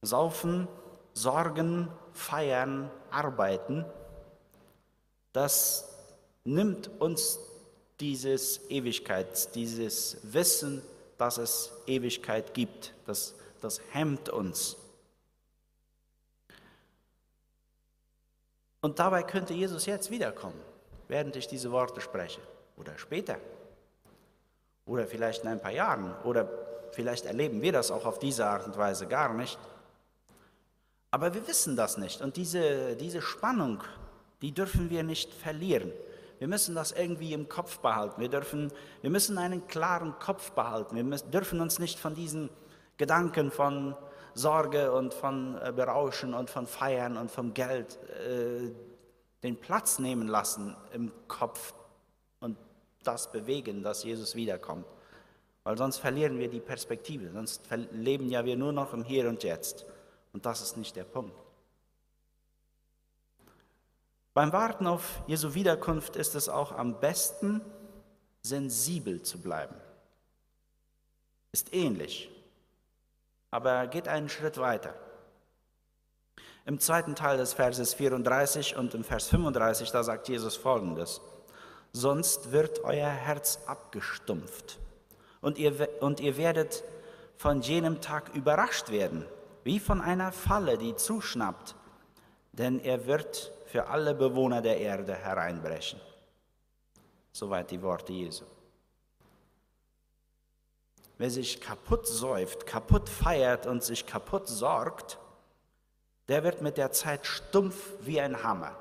Saufen, 0.00 0.66
Sorgen, 1.12 1.90
Feiern, 2.14 2.90
Arbeiten, 3.10 3.84
das 5.34 5.94
nimmt 6.44 6.88
uns 7.00 7.38
dieses 8.00 8.70
Ewigkeits, 8.70 9.50
dieses 9.50 10.16
Wissen 10.22 10.82
dass 11.18 11.38
es 11.38 11.72
Ewigkeit 11.86 12.54
gibt. 12.54 12.94
Das, 13.06 13.34
das 13.60 13.80
hemmt 13.92 14.28
uns. 14.28 14.76
Und 18.80 18.98
dabei 18.98 19.22
könnte 19.22 19.54
Jesus 19.54 19.86
jetzt 19.86 20.10
wiederkommen, 20.10 20.60
während 21.08 21.36
ich 21.36 21.48
diese 21.48 21.72
Worte 21.72 22.00
spreche. 22.00 22.40
Oder 22.76 22.98
später. 22.98 23.38
Oder 24.86 25.06
vielleicht 25.06 25.42
in 25.42 25.48
ein 25.48 25.60
paar 25.60 25.70
Jahren. 25.72 26.14
Oder 26.24 26.48
vielleicht 26.92 27.24
erleben 27.24 27.62
wir 27.62 27.72
das 27.72 27.90
auch 27.90 28.04
auf 28.04 28.18
diese 28.18 28.46
Art 28.46 28.66
und 28.66 28.76
Weise 28.76 29.06
gar 29.06 29.32
nicht. 29.32 29.58
Aber 31.10 31.32
wir 31.32 31.46
wissen 31.46 31.76
das 31.76 31.96
nicht. 31.96 32.20
Und 32.20 32.36
diese, 32.36 32.96
diese 32.96 33.22
Spannung, 33.22 33.82
die 34.42 34.52
dürfen 34.52 34.90
wir 34.90 35.02
nicht 35.02 35.32
verlieren. 35.32 35.90
Wir 36.38 36.48
müssen 36.48 36.74
das 36.74 36.92
irgendwie 36.92 37.32
im 37.32 37.48
Kopf 37.48 37.78
behalten. 37.78 38.20
Wir, 38.20 38.28
dürfen, 38.28 38.72
wir 39.02 39.10
müssen 39.10 39.38
einen 39.38 39.66
klaren 39.66 40.18
Kopf 40.18 40.52
behalten. 40.52 40.96
Wir 40.96 41.04
müssen, 41.04 41.30
dürfen 41.30 41.60
uns 41.60 41.78
nicht 41.78 41.98
von 41.98 42.14
diesen 42.14 42.50
Gedanken 42.96 43.50
von 43.50 43.96
Sorge 44.34 44.92
und 44.92 45.14
von 45.14 45.56
äh, 45.62 45.72
Berauschen 45.74 46.34
und 46.34 46.50
von 46.50 46.66
Feiern 46.66 47.16
und 47.16 47.30
vom 47.30 47.54
Geld 47.54 47.98
äh, 48.26 48.70
den 49.42 49.56
Platz 49.56 49.98
nehmen 49.98 50.26
lassen 50.26 50.76
im 50.92 51.12
Kopf 51.28 51.74
und 52.40 52.56
das 53.02 53.30
bewegen, 53.30 53.82
dass 53.82 54.02
Jesus 54.04 54.34
wiederkommt. 54.34 54.86
Weil 55.62 55.78
sonst 55.78 55.98
verlieren 55.98 56.38
wir 56.38 56.48
die 56.48 56.60
Perspektive, 56.60 57.30
sonst 57.32 57.62
leben 57.92 58.28
ja 58.28 58.44
wir 58.44 58.56
nur 58.56 58.72
noch 58.72 58.92
im 58.92 59.04
Hier 59.04 59.28
und 59.28 59.42
Jetzt. 59.42 59.86
Und 60.32 60.44
das 60.44 60.60
ist 60.60 60.76
nicht 60.76 60.96
der 60.96 61.04
Punkt. 61.04 61.43
Beim 64.34 64.52
Warten 64.52 64.88
auf 64.88 65.22
Jesu 65.28 65.54
Wiederkunft 65.54 66.16
ist 66.16 66.34
es 66.34 66.48
auch 66.48 66.72
am 66.72 66.98
besten, 66.98 67.60
sensibel 68.42 69.22
zu 69.22 69.40
bleiben. 69.40 69.76
Ist 71.52 71.72
ähnlich, 71.72 72.28
aber 73.52 73.86
geht 73.86 74.08
einen 74.08 74.28
Schritt 74.28 74.58
weiter. 74.58 74.92
Im 76.66 76.80
zweiten 76.80 77.14
Teil 77.14 77.36
des 77.36 77.52
Verses 77.52 77.94
34 77.94 78.76
und 78.76 78.94
im 78.94 79.04
Vers 79.04 79.28
35, 79.28 79.92
da 79.92 80.02
sagt 80.02 80.28
Jesus 80.28 80.56
folgendes, 80.56 81.20
sonst 81.92 82.50
wird 82.50 82.82
euer 82.82 83.10
Herz 83.10 83.60
abgestumpft 83.66 84.80
und 85.40 85.58
ihr, 85.58 85.88
und 86.02 86.18
ihr 86.18 86.36
werdet 86.36 86.82
von 87.36 87.60
jenem 87.60 88.00
Tag 88.00 88.34
überrascht 88.34 88.90
werden, 88.90 89.24
wie 89.62 89.78
von 89.78 90.00
einer 90.00 90.32
Falle, 90.32 90.76
die 90.76 90.96
zuschnappt, 90.96 91.76
denn 92.52 92.80
er 92.80 93.06
wird 93.06 93.52
für 93.74 93.88
alle 93.88 94.14
Bewohner 94.14 94.62
der 94.62 94.78
Erde 94.78 95.16
hereinbrechen. 95.16 96.00
Soweit 97.32 97.72
die 97.72 97.82
Worte 97.82 98.12
Jesu. 98.12 98.44
Wer 101.18 101.28
sich 101.28 101.60
kaputt 101.60 102.06
säuft, 102.06 102.68
kaputt 102.68 103.08
feiert 103.08 103.66
und 103.66 103.82
sich 103.82 104.06
kaputt 104.06 104.46
sorgt, 104.46 105.18
der 106.28 106.44
wird 106.44 106.62
mit 106.62 106.76
der 106.76 106.92
Zeit 106.92 107.26
stumpf 107.26 107.94
wie 107.98 108.20
ein 108.20 108.44
Hammer. 108.44 108.76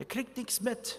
Er 0.00 0.06
kriegt 0.06 0.36
nichts 0.36 0.60
mit. 0.60 0.98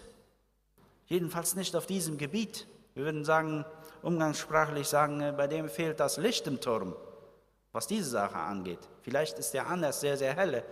Jedenfalls 1.07 1.55
nicht 1.55 1.75
auf 1.75 1.85
diesem 1.85 2.17
Gebiet. 2.17 2.65
Wir 2.93 3.03
würden 3.03 3.25
sagen, 3.25 3.65
umgangssprachlich 4.03 4.87
sagen, 4.87 5.35
bei 5.35 5.47
dem 5.47 5.67
fehlt 5.67 5.99
das 5.99 6.15
Licht 6.15 6.47
im 6.47 6.61
Turm, 6.61 6.95
was 7.73 7.87
diese 7.87 8.09
Sache 8.09 8.37
angeht. 8.37 8.79
Vielleicht 9.01 9.37
ist 9.37 9.53
der 9.53 9.67
anders 9.67 9.99
sehr, 9.99 10.15
sehr 10.15 10.33
helle, 10.33 10.63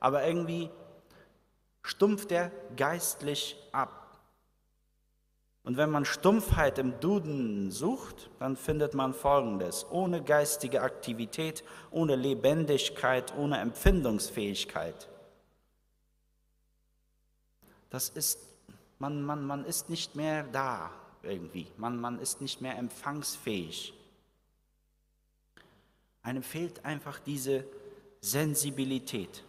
aber 0.00 0.26
irgendwie 0.26 0.70
stumpft 1.82 2.32
er 2.32 2.50
geistlich 2.76 3.56
ab. 3.72 4.00
Und 5.62 5.76
wenn 5.76 5.90
man 5.90 6.06
Stumpfheit 6.06 6.78
im 6.78 6.98
Duden 7.00 7.70
sucht, 7.70 8.30
dann 8.38 8.56
findet 8.56 8.94
man 8.94 9.12
Folgendes. 9.12 9.86
Ohne 9.90 10.22
geistige 10.22 10.80
Aktivität, 10.80 11.62
ohne 11.90 12.16
Lebendigkeit, 12.16 13.36
ohne 13.36 13.58
Empfindungsfähigkeit. 13.58 15.08
Das 17.90 18.08
ist, 18.08 18.38
man, 18.98 19.22
man, 19.22 19.46
man 19.46 19.64
ist 19.64 19.90
nicht 19.90 20.16
mehr 20.16 20.44
da 20.44 20.90
irgendwie. 21.22 21.66
Man, 21.76 22.00
man 22.00 22.18
ist 22.20 22.40
nicht 22.40 22.62
mehr 22.62 22.78
empfangsfähig. 22.78 23.92
Einem 26.22 26.42
fehlt 26.42 26.84
einfach 26.84 27.18
diese 27.18 27.64
Sensibilität. 28.20 29.44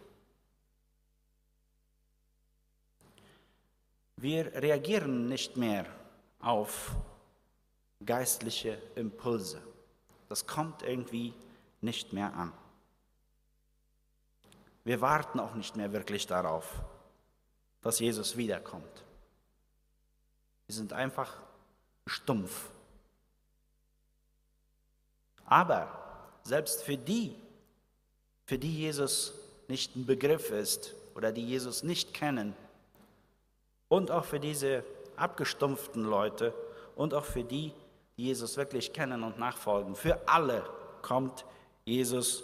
Wir 4.22 4.54
reagieren 4.54 5.26
nicht 5.26 5.56
mehr 5.56 5.84
auf 6.38 6.94
geistliche 8.06 8.80
Impulse. 8.94 9.60
Das 10.28 10.46
kommt 10.46 10.84
irgendwie 10.84 11.34
nicht 11.80 12.12
mehr 12.12 12.32
an. 12.32 12.52
Wir 14.84 15.00
warten 15.00 15.40
auch 15.40 15.56
nicht 15.56 15.74
mehr 15.74 15.92
wirklich 15.92 16.28
darauf, 16.28 16.84
dass 17.80 17.98
Jesus 17.98 18.36
wiederkommt. 18.36 19.02
Wir 20.68 20.76
sind 20.76 20.92
einfach 20.92 21.36
stumpf. 22.06 22.70
Aber 25.46 26.28
selbst 26.44 26.84
für 26.84 26.96
die, 26.96 27.34
für 28.44 28.56
die 28.56 28.82
Jesus 28.82 29.34
nicht 29.66 29.96
ein 29.96 30.06
Begriff 30.06 30.52
ist 30.52 30.94
oder 31.16 31.32
die 31.32 31.44
Jesus 31.44 31.82
nicht 31.82 32.14
kennen, 32.14 32.54
und 33.92 34.10
auch 34.10 34.24
für 34.24 34.40
diese 34.40 34.84
abgestumpften 35.16 36.04
Leute 36.04 36.54
und 36.96 37.12
auch 37.12 37.26
für 37.26 37.44
die, 37.44 37.74
die 38.16 38.24
Jesus 38.24 38.56
wirklich 38.56 38.94
kennen 38.94 39.22
und 39.22 39.38
nachfolgen. 39.38 39.96
Für 39.96 40.18
alle 40.26 40.64
kommt 41.02 41.44
Jesus 41.84 42.42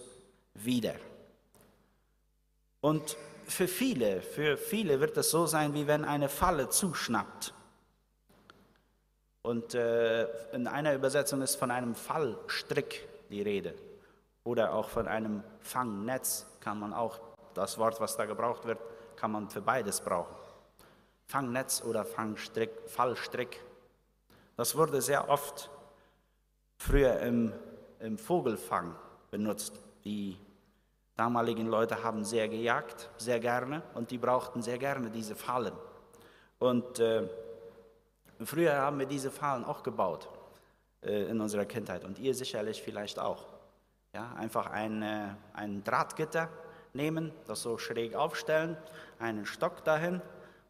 wieder. 0.53 0.93
Und 2.83 3.17
für 3.47 3.67
viele, 3.67 4.21
für 4.21 4.59
viele 4.59 5.01
wird 5.01 5.17
es 5.17 5.31
so 5.31 5.47
sein, 5.47 5.73
wie 5.73 5.87
wenn 5.87 6.05
eine 6.05 6.29
Falle 6.29 6.69
zuschnappt. 6.69 7.55
Und 9.41 9.73
äh, 9.73 10.25
in 10.53 10.67
einer 10.67 10.93
Übersetzung 10.93 11.41
ist 11.41 11.57
von 11.57 11.71
einem 11.71 11.95
Fallstrick 11.95 13.09
die 13.31 13.41
Rede. 13.41 13.75
Oder 14.45 14.75
auch 14.75 14.91
von 14.91 15.09
einem 15.09 15.43
Fangnetz 15.61 16.45
kann 16.61 16.79
man 16.79 16.93
auch, 16.93 17.19
das 17.55 17.79
Wort, 17.79 17.99
was 18.03 18.19
da 18.19 18.27
gebraucht 18.27 18.67
wird, 18.67 18.79
kann 19.17 19.33
man 19.33 19.49
für 19.49 19.63
beides 19.63 20.03
brauchen. 20.03 20.48
Fangnetz 21.29 21.83
oder 21.83 22.07
Fangstrick, 22.07 22.71
Fallstrick. 22.87 23.61
Das 24.57 24.75
wurde 24.77 25.03
sehr 25.03 25.29
oft 25.29 25.71
früher 26.79 27.21
im, 27.21 27.53
im 28.01 28.17
Vogelfang 28.17 28.95
benutzt. 29.31 29.79
Die 30.05 30.39
damaligen 31.17 31.67
Leute 31.67 32.03
haben 32.03 32.25
sehr 32.25 32.49
gejagt, 32.49 33.11
sehr 33.19 33.41
gerne, 33.41 33.83
und 33.93 34.11
die 34.11 34.17
brauchten 34.17 34.63
sehr 34.63 34.79
gerne 34.79 35.11
diese 35.11 35.35
Fallen. 35.35 35.75
Und 36.59 36.99
äh, 36.99 37.29
früher 38.43 38.77
haben 38.77 38.99
wir 38.99 39.07
diese 39.07 39.31
Fallen 39.31 39.65
auch 39.65 39.83
gebaut 39.83 40.31
äh, 41.03 41.25
in 41.25 41.43
unserer 41.43 41.67
Kindheit 41.67 42.07
und 42.07 42.19
ihr 42.19 42.35
sicherlich 42.35 42.83
vielleicht 42.83 43.19
auch. 43.19 43.45
Ja, 44.15 44.33
einfach 44.33 44.71
ein, 44.71 45.03
äh, 45.03 45.29
ein 45.53 45.85
Drahtgitter 45.85 46.49
nehmen, 46.95 47.33
das 47.47 47.61
so 47.61 47.77
schräg 47.77 48.15
aufstellen, 48.15 48.79
einen 49.19 49.45
Stock 49.45 49.85
dahin 49.85 50.23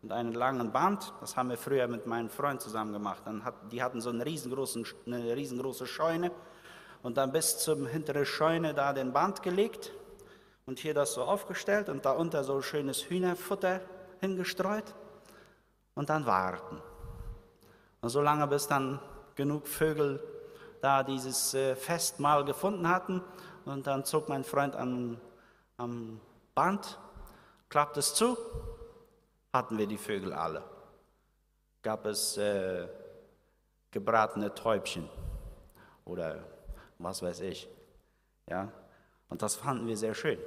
und 0.02 0.12
einen 0.12 0.32
langen 0.32 0.72
Band. 0.72 1.12
Das 1.20 1.37
haben 1.37 1.50
wir 1.50 1.56
früher 1.56 1.88
mit 1.88 2.06
meinem 2.06 2.30
Freund 2.30 2.61
zusammen 2.61 2.92
gemacht. 2.92 3.22
Dann 3.24 3.44
hat, 3.44 3.54
die 3.72 3.82
hatten 3.82 4.00
so 4.00 4.11
einen 4.11 4.22
riesengroßen, 4.22 4.87
eine 5.06 5.37
riesengroße 5.37 5.87
Scheune 5.87 6.30
und 7.02 7.16
dann 7.16 7.32
bis 7.32 7.58
zum 7.58 7.87
hinteren 7.87 8.24
Scheune 8.24 8.74
da 8.74 8.92
den 8.92 9.12
Band 9.12 9.42
gelegt 9.42 9.92
und 10.66 10.78
hier 10.78 10.94
das 10.94 11.14
so 11.14 11.22
aufgestellt 11.22 11.88
und 11.88 12.04
da 12.04 12.12
unter 12.12 12.44
so 12.44 12.61
schönes 12.62 13.08
Hühnerfutter 13.08 13.80
hingestreut 14.20 14.94
und 15.94 16.11
dann 16.11 16.26
warten. 16.26 16.80
Und 18.00 18.11
so 18.11 18.20
lange, 18.20 18.46
bis 18.46 18.68
dann 18.68 19.00
genug 19.34 19.66
Vögel 19.66 20.22
da 20.80 21.02
dieses 21.02 21.54
äh, 21.54 21.74
Festmahl 21.74 22.44
gefunden 22.44 22.88
hatten 22.88 23.22
und 23.64 23.87
dann 23.87 24.04
zog 24.04 24.28
mein 24.28 24.44
Freund 24.44 24.76
am, 24.76 25.18
am 25.76 26.20
Band, 26.54 26.98
klappt 27.68 27.96
es 27.96 28.14
zu 28.14 28.37
hatten 29.52 29.78
wir 29.78 29.87
die 29.87 29.98
Vögel 29.98 30.32
alle. 30.32 30.62
Gab 31.82 32.06
es 32.06 32.37
äh, 32.37 32.87
gebratene 33.90 34.54
Täubchen 34.54 35.08
oder 36.04 36.44
was 36.98 37.22
weiß 37.22 37.40
ich. 37.40 37.68
Ja? 38.48 38.70
Und 39.28 39.42
das 39.42 39.56
fanden 39.56 39.87
wir 39.87 39.96
sehr 39.96 40.14
schön. 40.14 40.38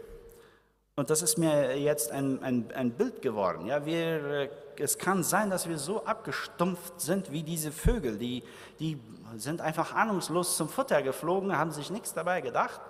Und 0.95 1.09
das 1.09 1.21
ist 1.21 1.37
mir 1.37 1.77
jetzt 1.79 2.11
ein, 2.11 2.43
ein, 2.43 2.71
ein 2.73 2.91
Bild 2.91 3.21
geworden. 3.21 3.65
Ja? 3.65 3.85
Wir, 3.85 4.23
äh, 4.25 4.49
es 4.77 4.97
kann 4.97 5.23
sein, 5.23 5.49
dass 5.49 5.67
wir 5.67 5.77
so 5.77 6.05
abgestumpft 6.05 6.99
sind 6.99 7.31
wie 7.31 7.43
diese 7.43 7.71
Vögel. 7.71 8.17
Die, 8.17 8.43
die 8.79 8.99
sind 9.37 9.61
einfach 9.61 9.93
ahnungslos 9.93 10.57
zum 10.57 10.69
Futter 10.69 11.01
geflogen, 11.01 11.57
haben 11.57 11.71
sich 11.71 11.89
nichts 11.89 12.13
dabei 12.13 12.41
gedacht. 12.41 12.81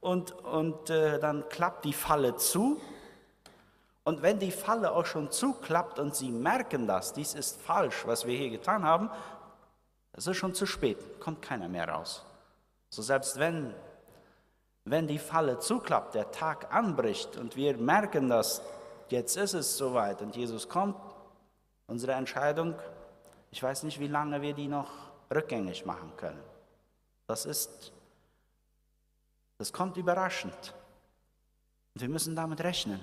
Und, 0.00 0.32
und 0.32 0.90
äh, 0.90 1.18
dann 1.18 1.48
klappt 1.48 1.84
die 1.84 1.92
Falle 1.92 2.36
zu 2.36 2.80
und 4.04 4.20
wenn 4.20 4.38
die 4.38 4.50
Falle 4.50 4.92
auch 4.92 5.06
schon 5.06 5.30
zuklappt 5.30 5.98
und 5.98 6.14
Sie 6.14 6.30
merken 6.30 6.86
das, 6.86 7.14
dies 7.14 7.34
ist 7.34 7.60
falsch, 7.62 8.06
was 8.06 8.26
wir 8.26 8.36
hier 8.36 8.50
getan 8.50 8.84
haben, 8.84 9.10
es 10.12 10.26
ist 10.26 10.36
schon 10.36 10.54
zu 10.54 10.66
spät, 10.66 11.20
kommt 11.20 11.42
keiner 11.42 11.68
mehr 11.68 11.88
raus. 11.88 12.24
So 12.90 13.02
selbst 13.02 13.38
wenn, 13.38 13.74
wenn 14.84 15.06
die 15.06 15.18
Falle 15.18 15.58
zuklappt, 15.58 16.14
der 16.14 16.30
Tag 16.30 16.72
anbricht 16.72 17.36
und 17.36 17.56
wir 17.56 17.76
merken 17.76 18.28
dass 18.28 18.62
jetzt 19.08 19.36
ist 19.36 19.54
es 19.54 19.76
soweit 19.76 20.20
und 20.22 20.36
Jesus 20.36 20.68
kommt, 20.68 20.96
unsere 21.86 22.12
Entscheidung, 22.12 22.74
ich 23.50 23.62
weiß 23.62 23.84
nicht, 23.84 24.00
wie 24.00 24.08
lange 24.08 24.42
wir 24.42 24.52
die 24.52 24.68
noch 24.68 24.90
rückgängig 25.34 25.86
machen 25.86 26.12
können. 26.16 26.40
Das 27.26 27.46
ist, 27.46 27.92
das 29.58 29.72
kommt 29.72 29.96
überraschend. 29.96 30.74
Und 31.94 32.00
wir 32.00 32.08
müssen 32.08 32.36
damit 32.36 32.60
rechnen. 32.62 33.00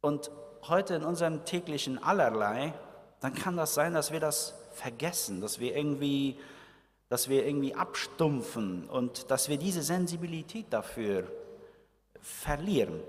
Und 0.00 0.30
heute 0.62 0.94
in 0.94 1.04
unserem 1.04 1.44
täglichen 1.44 2.02
Allerlei, 2.02 2.72
dann 3.20 3.34
kann 3.34 3.56
das 3.56 3.74
sein, 3.74 3.94
dass 3.94 4.12
wir 4.12 4.20
das 4.20 4.54
vergessen, 4.72 5.40
dass 5.40 5.58
wir 5.58 5.76
irgendwie, 5.76 6.38
dass 7.08 7.28
wir 7.28 7.46
irgendwie 7.46 7.74
abstumpfen 7.74 8.88
und 8.88 9.30
dass 9.30 9.48
wir 9.48 9.56
diese 9.56 9.82
Sensibilität 9.82 10.66
dafür 10.70 11.24
verlieren. 12.20 13.00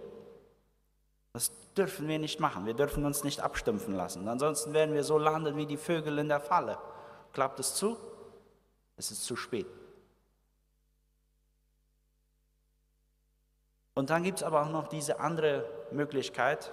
Das 1.33 1.51
dürfen 1.77 2.07
wir 2.07 2.17
nicht 2.17 2.39
machen. 2.39 2.65
Wir 2.65 2.73
dürfen 2.73 3.05
uns 3.05 3.23
nicht 3.23 3.41
abstumpfen 3.41 3.95
lassen. 3.95 4.27
Ansonsten 4.27 4.73
werden 4.73 4.95
wir 4.95 5.03
so 5.03 5.17
landen 5.17 5.55
wie 5.57 5.67
die 5.67 5.77
Vögel 5.77 6.17
in 6.17 6.27
der 6.27 6.39
Falle. 6.39 6.77
Klappt 7.33 7.59
es 7.59 7.75
zu? 7.75 7.97
Es 8.97 9.11
ist 9.11 9.23
zu 9.23 9.35
spät. 9.35 9.67
Und 13.93 14.09
dann 14.09 14.23
gibt 14.23 14.39
es 14.39 14.43
aber 14.43 14.63
auch 14.63 14.69
noch 14.69 14.87
diese 14.87 15.19
andere 15.19 15.65
Möglichkeit, 15.91 16.71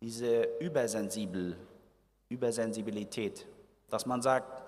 diese 0.00 0.42
Übersensibel, 0.60 1.56
Übersensibilität, 2.28 3.46
dass 3.88 4.06
man 4.06 4.22
sagt, 4.22 4.62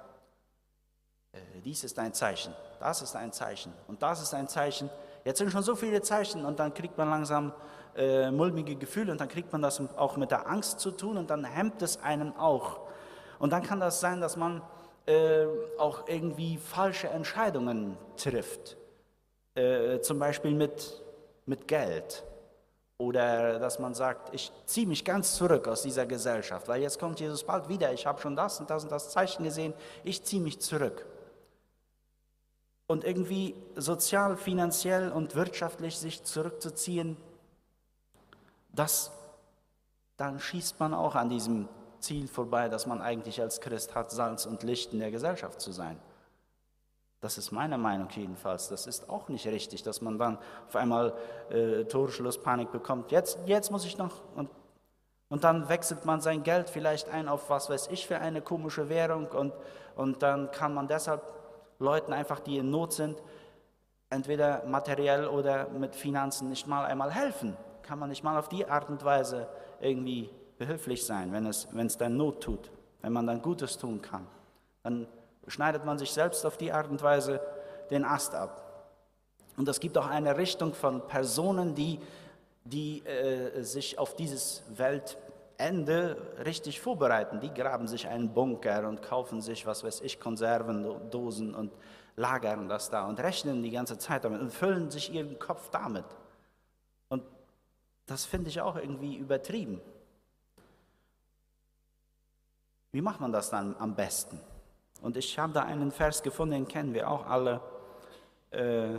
äh, 1.33 1.39
dies 1.65 1.85
ist 1.85 1.99
ein 1.99 2.13
Zeichen, 2.13 2.55
das 2.81 3.03
ist 3.03 3.15
ein 3.15 3.33
Zeichen 3.33 3.73
und 3.87 4.03
das 4.03 4.23
ist 4.23 4.35
ein 4.35 4.49
Zeichen. 4.49 4.91
Jetzt 5.25 5.39
sind 5.39 5.51
schon 5.51 5.63
so 5.63 5.77
viele 5.77 6.01
Zeichen 6.03 6.45
und 6.45 6.59
dann 6.59 6.73
kriegt 6.73 6.97
man 6.97 7.11
langsam 7.11 7.53
äh, 7.97 8.31
mulmige 8.31 8.77
Gefühle 8.77 9.13
und 9.13 9.21
dann 9.21 9.29
kriegt 9.29 9.53
man 9.53 9.63
das 9.63 9.81
auch 9.97 10.17
mit 10.17 10.31
der 10.31 10.49
Angst 10.49 10.81
zu 10.81 10.91
tun 10.91 11.17
und 11.19 11.31
dann 11.31 11.45
hemmt 11.45 11.83
es 11.83 12.03
einen 12.03 12.35
auch. 12.37 12.81
Und 13.39 13.53
dann 13.53 13.63
kann 13.63 13.81
das 13.81 14.01
sein, 14.01 14.21
dass 14.21 14.37
man 14.37 14.63
äh, 15.07 15.47
auch 15.79 16.09
irgendwie 16.09 16.57
falsche 16.57 17.09
Entscheidungen 17.09 17.97
trifft, 18.17 18.77
äh, 19.55 20.01
zum 20.01 20.19
Beispiel 20.19 20.53
mit, 20.53 21.03
mit 21.47 21.67
Geld. 21.69 22.25
Oder 23.01 23.59
dass 23.59 23.79
man 23.79 23.95
sagt, 23.95 24.35
ich 24.35 24.53
ziehe 24.67 24.87
mich 24.87 25.07
ganz 25.07 25.35
zurück 25.35 25.67
aus 25.69 25.81
dieser 25.81 26.05
Gesellschaft, 26.05 26.69
weil 26.69 26.83
jetzt 26.83 26.99
kommt 27.01 27.19
Jesus 27.19 27.45
bald 27.45 27.71
wieder, 27.71 27.95
ich 27.95 28.05
habe 28.05 28.21
schon 28.21 28.37
das 28.37 28.61
und 28.61 28.69
das 28.69 28.83
und 28.83 28.93
das 28.93 29.09
Zeichen 29.09 29.43
gesehen, 29.43 29.73
ich 30.05 30.23
ziehe 30.23 30.43
mich 30.43 30.61
zurück. 30.61 31.07
Und 32.87 33.05
irgendwie 33.05 33.55
sozial, 33.75 34.37
finanziell 34.37 35.13
und 35.13 35.35
wirtschaftlich 35.35 35.97
sich 35.97 36.25
zurückzuziehen, 36.25 37.17
das, 38.71 39.13
dann 40.19 40.39
schießt 40.39 40.79
man 40.79 40.93
auch 40.93 41.15
an 41.15 41.31
diesem 41.31 41.71
Ziel 42.01 42.29
vorbei, 42.29 42.69
dass 42.69 42.87
man 42.87 43.01
eigentlich 43.01 43.41
als 43.41 43.63
Christ 43.63 43.95
hat, 43.95 44.11
Salz 44.11 44.45
und 44.45 44.63
Licht 44.63 44.93
in 44.93 44.99
der 44.99 45.11
Gesellschaft 45.11 45.63
zu 45.63 45.73
sein. 45.73 45.99
Das 47.21 47.37
ist 47.37 47.53
meine 47.53 47.77
Meinung 47.77 48.09
jedenfalls. 48.11 48.69
Das 48.69 48.87
ist 48.87 49.11
auch 49.11 49.29
nicht 49.29 49.47
richtig, 49.47 49.83
dass 49.83 50.01
man 50.01 50.19
dann 50.19 50.39
auf 50.67 50.77
einmal 50.77 51.13
äh, 51.51 51.85
Torschluss, 51.85 52.43
Panik 52.43 52.73
bekommt. 52.73 53.13
Jetzt, 53.13 53.39
jetzt 53.45 53.71
muss 53.71 53.85
ich 53.85 53.99
noch. 53.99 54.23
Und, 54.35 54.49
und 55.29 55.45
dann 55.45 55.69
wechselt 55.69 56.07
man 56.07 56.23
sein 56.23 56.43
Geld 56.43 56.71
vielleicht 56.71 57.11
ein 57.11 57.29
auf 57.29 57.51
was 57.51 57.69
weiß 57.69 57.89
ich 57.89 58.07
für 58.07 58.19
eine 58.19 58.41
komische 58.41 58.89
Währung. 58.89 59.27
Und, 59.27 59.53
und 59.97 60.23
dann 60.23 60.51
kann 60.51 60.73
man 60.73 60.89
deshalb 60.89 61.23
Leuten 61.79 62.15
einfach, 62.15 62.41
die 62.41 62.57
in 62.57 62.71
Not 62.71 62.95
sind, 62.95 63.23
entweder 64.09 64.65
materiell 64.67 65.27
oder 65.27 65.69
mit 65.69 65.95
Finanzen 65.95 66.49
nicht 66.49 66.67
mal 66.67 66.87
einmal 66.87 67.11
helfen. 67.11 67.55
Kann 67.83 67.99
man 67.99 68.09
nicht 68.09 68.25
mal 68.25 68.39
auf 68.39 68.49
die 68.49 68.67
Art 68.67 68.89
und 68.89 69.05
Weise 69.05 69.47
irgendwie 69.81 70.31
behilflich 70.57 71.05
sein, 71.05 71.33
wenn 71.33 71.47
es, 71.47 71.69
wenn 71.73 71.87
es 71.87 71.99
dann 71.99 72.17
Not 72.17 72.43
tut, 72.43 72.71
wenn 73.03 73.13
man 73.13 73.27
dann 73.27 73.43
Gutes 73.43 73.77
tun 73.77 74.01
kann. 74.01 74.27
Dann 74.83 75.07
schneidet 75.47 75.85
man 75.85 75.99
sich 75.99 76.13
selbst 76.13 76.45
auf 76.47 76.57
die 76.57 76.73
Art 76.73 76.89
und 76.89 77.03
Weise 77.03 77.41
den 77.91 78.05
Ast 78.05 78.35
ab. 78.35 78.71
Und 79.57 79.69
es 79.69 79.81
gibt 79.81 79.99
auch 79.99 80.07
eine 80.07 80.37
Richtung 80.37 80.75
von 80.75 81.07
Personen, 81.07 81.75
die, 81.75 81.99
die 82.65 83.05
äh, 83.05 83.63
sich 83.63 83.99
auf 83.99 84.17
dieses 84.17 84.63
Weltende 84.77 86.17
richtig 86.45 86.81
vorbereiten. 86.81 87.41
Die 87.41 87.53
graben 87.53 87.87
sich 87.87 88.09
einen 88.09 88.33
Bunker 88.33 88.89
und 88.89 89.03
kaufen 89.03 89.41
sich, 89.43 89.67
was 89.67 89.85
weiß 89.85 90.01
ich, 90.03 90.21
Konservendosen 90.21 91.55
und 91.55 91.73
lagern 92.17 92.69
das 92.69 92.91
da 92.91 93.07
und 93.07 93.21
rechnen 93.21 93.63
die 93.63 93.71
ganze 93.71 93.99
Zeit 93.99 94.25
damit 94.25 94.41
und 94.41 94.51
füllen 94.51 94.91
sich 94.91 95.13
ihren 95.13 95.39
Kopf 95.39 95.71
damit. 95.71 96.05
Und 97.09 97.25
das 98.07 98.25
finde 98.25 98.49
ich 98.49 98.61
auch 98.61 98.77
irgendwie 98.77 99.17
übertrieben. 99.17 99.81
Wie 102.93 103.01
macht 103.01 103.21
man 103.21 103.33
das 103.33 103.51
dann 103.51 103.77
am 103.79 103.95
besten? 103.95 104.41
Und 105.03 105.17
ich 105.17 105.39
habe 105.39 105.53
da 105.53 105.63
einen 105.63 105.91
Vers 105.91 106.23
gefunden, 106.23 106.55
den 106.55 106.69
kennen 106.69 106.95
wir 106.95 107.11
auch 107.11 107.27
alle. 107.27 107.61
Äh, 108.51 108.99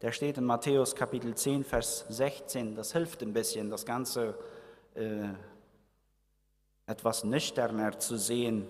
der 0.00 0.12
steht 0.12 0.38
in 0.38 0.44
Matthäus 0.44 0.94
Kapitel 0.94 1.34
10, 1.34 1.64
Vers 1.64 2.06
16. 2.08 2.74
Das 2.74 2.92
hilft 2.92 3.22
ein 3.22 3.32
bisschen, 3.32 3.70
das 3.70 3.84
Ganze 3.84 4.34
äh, 4.94 5.28
etwas 6.86 7.24
nüchterner 7.24 7.98
zu 7.98 8.16
sehen. 8.16 8.66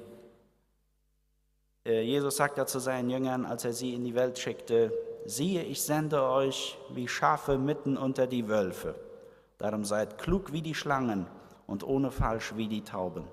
Äh, 1.85 2.03
Jesus 2.03 2.37
sagt 2.37 2.59
ja 2.59 2.67
zu 2.67 2.79
seinen 2.79 3.11
Jüngern, 3.11 3.45
als 3.45 3.65
er 3.65 3.73
sie 3.73 3.95
in 3.95 4.05
die 4.05 4.15
Welt 4.15 4.39
schickte, 4.39 4.93
siehe, 5.27 5.63
ich 5.63 5.83
sende 5.83 6.23
euch 6.23 6.79
wie 6.91 7.09
Schafe 7.09 7.59
mitten 7.59 7.97
unter 7.97 8.27
die 8.27 8.49
Wölfe. 8.49 8.95
Darum 9.59 9.85
seid 9.85 10.19
klug 10.19 10.53
wie 10.53 10.63
die 10.63 10.75
Schlangen 10.75 11.27
und 11.67 11.85
ohne 11.85 12.11
Falsch 12.11 12.55
wie 12.57 12.69
die 12.69 12.83
Tauben. 12.83 13.25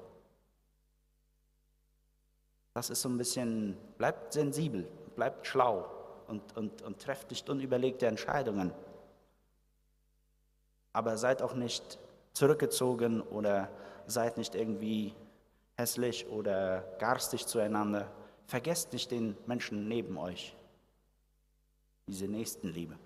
Das 2.74 2.90
ist 2.90 3.02
so 3.02 3.10
ein 3.10 3.18
bisschen, 3.18 3.78
bleibt 3.98 4.34
sensibel, 4.34 4.88
bleibt 5.16 5.46
schlau 5.46 5.90
und, 6.28 6.56
und, 6.56 6.82
und 6.82 7.00
trefft 7.00 7.30
nicht 7.30 7.50
unüberlegte 7.50 8.08
Entscheidungen. 8.08 8.72
Aber 10.94 11.18
seid 11.18 11.42
auch 11.42 11.54
nicht 11.54 12.00
zurückgezogen 12.34 13.22
oder 13.22 13.70
seid 14.08 14.38
nicht 14.38 14.56
irgendwie 14.56 15.14
hässlich 15.76 16.28
oder 16.28 16.82
garstig 17.00 17.46
zueinander. 17.46 18.10
Vergesst 18.48 18.94
nicht 18.94 19.12
den 19.12 19.38
Menschen 19.46 19.88
neben 19.88 20.18
euch. 20.18 20.56
Diese 22.08 22.28
Nächstenliebe. 22.28 22.98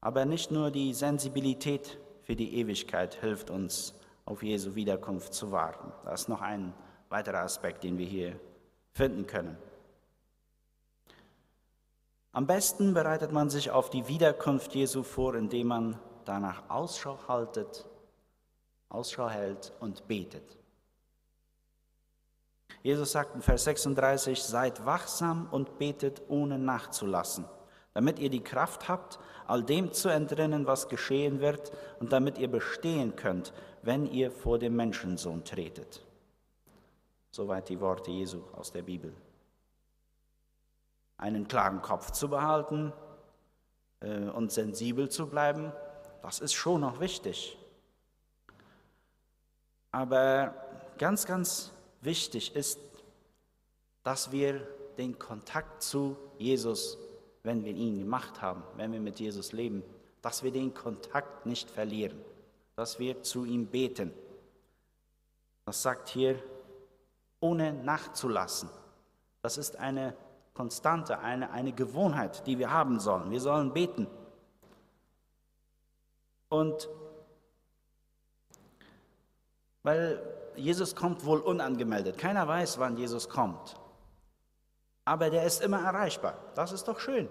Aber 0.00 0.24
nicht 0.24 0.50
nur 0.50 0.70
die 0.70 0.94
Sensibilität 0.94 1.98
für 2.30 2.36
die 2.36 2.58
Ewigkeit 2.60 3.16
hilft 3.16 3.50
uns, 3.50 3.92
auf 4.24 4.44
Jesu 4.44 4.76
Wiederkunft 4.76 5.34
zu 5.34 5.50
warten. 5.50 5.92
Das 6.04 6.20
ist 6.20 6.28
noch 6.28 6.42
ein 6.42 6.72
weiterer 7.08 7.40
Aspekt, 7.40 7.82
den 7.82 7.98
wir 7.98 8.06
hier 8.06 8.38
finden 8.92 9.26
können. 9.26 9.56
Am 12.30 12.46
besten 12.46 12.94
bereitet 12.94 13.32
man 13.32 13.50
sich 13.50 13.72
auf 13.72 13.90
die 13.90 14.06
Wiederkunft 14.06 14.76
Jesu 14.76 15.02
vor, 15.02 15.34
indem 15.34 15.66
man 15.66 15.98
danach 16.24 16.70
Ausschau 16.70 17.18
haltet, 17.26 17.84
Ausschau 18.90 19.28
hält 19.28 19.72
und 19.80 20.06
betet. 20.06 20.56
Jesus 22.84 23.10
sagt 23.10 23.34
in 23.34 23.42
Vers 23.42 23.64
36, 23.64 24.40
seid 24.40 24.86
wachsam 24.86 25.48
und 25.50 25.78
betet 25.78 26.22
ohne 26.28 26.60
nachzulassen 26.60 27.44
damit 28.00 28.18
ihr 28.18 28.30
die 28.30 28.42
Kraft 28.42 28.88
habt, 28.88 29.18
all 29.46 29.62
dem 29.62 29.92
zu 29.92 30.08
entrinnen, 30.08 30.66
was 30.66 30.88
geschehen 30.88 31.40
wird, 31.40 31.70
und 31.98 32.12
damit 32.12 32.38
ihr 32.38 32.50
bestehen 32.50 33.14
könnt, 33.14 33.52
wenn 33.82 34.06
ihr 34.06 34.30
vor 34.30 34.58
dem 34.58 34.74
Menschensohn 34.74 35.44
tretet. 35.44 36.02
Soweit 37.30 37.68
die 37.68 37.78
Worte 37.78 38.10
Jesu 38.10 38.40
aus 38.54 38.72
der 38.72 38.80
Bibel. 38.80 39.12
Einen 41.18 41.46
klaren 41.46 41.82
Kopf 41.82 42.12
zu 42.12 42.30
behalten 42.30 42.94
äh, 44.00 44.30
und 44.30 44.50
sensibel 44.50 45.10
zu 45.10 45.26
bleiben, 45.26 45.70
das 46.22 46.40
ist 46.40 46.54
schon 46.54 46.80
noch 46.80 47.00
wichtig. 47.00 47.58
Aber 49.92 50.54
ganz, 50.96 51.26
ganz 51.26 51.70
wichtig 52.00 52.56
ist, 52.56 52.80
dass 54.04 54.32
wir 54.32 54.66
den 54.96 55.18
Kontakt 55.18 55.82
zu 55.82 56.16
Jesus 56.38 56.96
wenn 57.42 57.64
wir 57.64 57.72
ihn 57.72 57.98
gemacht 57.98 58.42
haben, 58.42 58.62
wenn 58.76 58.92
wir 58.92 59.00
mit 59.00 59.20
Jesus 59.20 59.52
leben, 59.52 59.82
dass 60.22 60.42
wir 60.42 60.52
den 60.52 60.74
Kontakt 60.74 61.46
nicht 61.46 61.70
verlieren, 61.70 62.18
dass 62.76 62.98
wir 62.98 63.22
zu 63.22 63.44
ihm 63.44 63.66
beten. 63.66 64.12
Das 65.64 65.82
sagt 65.82 66.08
hier, 66.08 66.42
ohne 67.40 67.72
nachzulassen. 67.72 68.68
Das 69.42 69.56
ist 69.56 69.76
eine 69.76 70.14
Konstante, 70.52 71.20
eine, 71.20 71.50
eine 71.52 71.72
Gewohnheit, 71.72 72.46
die 72.46 72.58
wir 72.58 72.70
haben 72.70 73.00
sollen. 73.00 73.30
Wir 73.30 73.40
sollen 73.40 73.72
beten. 73.72 74.06
Und 76.50 76.88
weil 79.82 80.20
Jesus 80.56 80.94
kommt 80.94 81.24
wohl 81.24 81.40
unangemeldet. 81.40 82.18
Keiner 82.18 82.46
weiß, 82.46 82.78
wann 82.78 82.98
Jesus 82.98 83.28
kommt 83.28 83.76
aber 85.04 85.30
der 85.30 85.44
ist 85.44 85.62
immer 85.62 85.82
erreichbar. 85.82 86.38
Das 86.54 86.72
ist 86.72 86.88
doch 86.88 87.00
schön. 87.00 87.28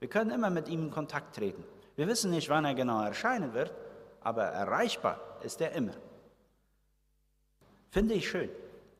Wir 0.00 0.08
können 0.08 0.30
immer 0.30 0.50
mit 0.50 0.68
ihm 0.68 0.84
in 0.84 0.90
Kontakt 0.90 1.36
treten. 1.36 1.64
Wir 1.96 2.08
wissen 2.08 2.30
nicht, 2.30 2.48
wann 2.48 2.64
er 2.64 2.74
genau 2.74 3.02
erscheinen 3.02 3.54
wird, 3.54 3.72
aber 4.20 4.44
erreichbar 4.44 5.20
ist 5.42 5.60
er 5.60 5.72
immer. 5.72 5.92
Finde 7.90 8.14
ich 8.14 8.28
schön, 8.28 8.50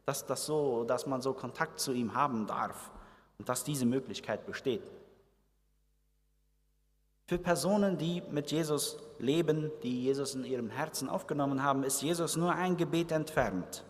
dass, 0.05 0.27
das 0.27 0.47
so, 0.47 0.85
dass 0.85 1.07
man 1.07 1.23
so 1.23 1.33
Kontakt 1.33 1.81
zu 1.81 1.93
ihm 1.93 2.15
haben 2.15 2.47
darf 2.47 2.91
und 3.39 3.49
dass 3.49 3.65
diese 3.65 3.87
Möglichkeit 3.87 4.47
besteht. 4.47 4.83
Für 7.27 7.39
Personen, 7.39 7.97
die 7.97 8.23
mit 8.31 8.51
Jesus 8.51 8.99
leben, 9.19 9.71
die 9.83 10.05
Jesus 10.05 10.35
in 10.35 10.45
ihrem 10.45 10.69
Herzen 10.69 11.09
aufgenommen 11.09 11.63
haben, 11.63 11.83
ist 11.83 12.03
Jesus 12.03 12.37
nur 12.37 12.53
ein 12.53 12.77
Gebet 12.77 13.11
entfernt. 13.11 13.85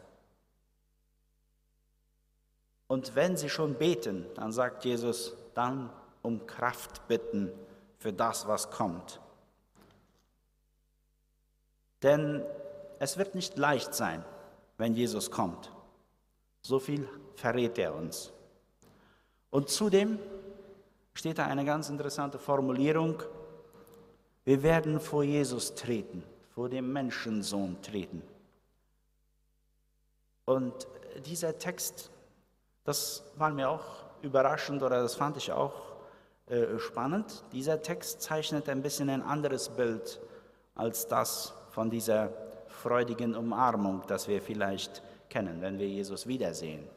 Und 2.86 3.14
wenn 3.14 3.36
sie 3.36 3.48
schon 3.48 3.74
beten, 3.74 4.26
dann 4.34 4.52
sagt 4.52 4.84
Jesus, 4.84 5.34
dann 5.54 5.90
um 6.22 6.46
Kraft 6.46 7.06
bitten 7.08 7.50
für 7.98 8.12
das, 8.12 8.46
was 8.46 8.70
kommt. 8.70 9.20
Denn 12.02 12.44
es 12.98 13.16
wird 13.16 13.34
nicht 13.34 13.56
leicht 13.56 13.94
sein, 13.94 14.24
wenn 14.76 14.94
Jesus 14.94 15.30
kommt. 15.30 15.72
So 16.60 16.78
viel 16.78 17.08
verrät 17.34 17.78
er 17.78 17.94
uns. 17.94 18.32
Und 19.50 19.68
zudem 19.68 20.18
steht 21.14 21.38
da 21.38 21.46
eine 21.46 21.64
ganz 21.64 21.88
interessante 21.88 22.38
Formulierung. 22.38 23.22
Wir 24.44 24.62
werden 24.62 24.98
vor 25.00 25.24
Jesus 25.24 25.74
treten, 25.74 26.24
vor 26.54 26.68
dem 26.68 26.92
Menschensohn 26.92 27.80
treten. 27.82 28.22
Und 30.44 30.86
dieser 31.26 31.58
Text, 31.58 32.10
das 32.84 33.24
war 33.36 33.50
mir 33.50 33.68
auch 33.70 33.84
überraschend 34.22 34.82
oder 34.82 35.02
das 35.02 35.14
fand 35.14 35.36
ich 35.36 35.52
auch 35.52 35.74
äh, 36.46 36.78
spannend. 36.78 37.44
Dieser 37.52 37.82
Text 37.82 38.22
zeichnet 38.22 38.68
ein 38.68 38.82
bisschen 38.82 39.08
ein 39.10 39.22
anderes 39.22 39.68
Bild 39.70 40.20
als 40.74 41.06
das 41.06 41.54
von 41.70 41.90
dieser 41.90 42.30
freudigen 42.68 43.34
Umarmung, 43.34 44.02
das 44.06 44.28
wir 44.28 44.42
vielleicht 44.42 45.02
kennen, 45.28 45.60
wenn 45.60 45.78
wir 45.78 45.88
Jesus 45.88 46.26
wiedersehen. 46.26 46.88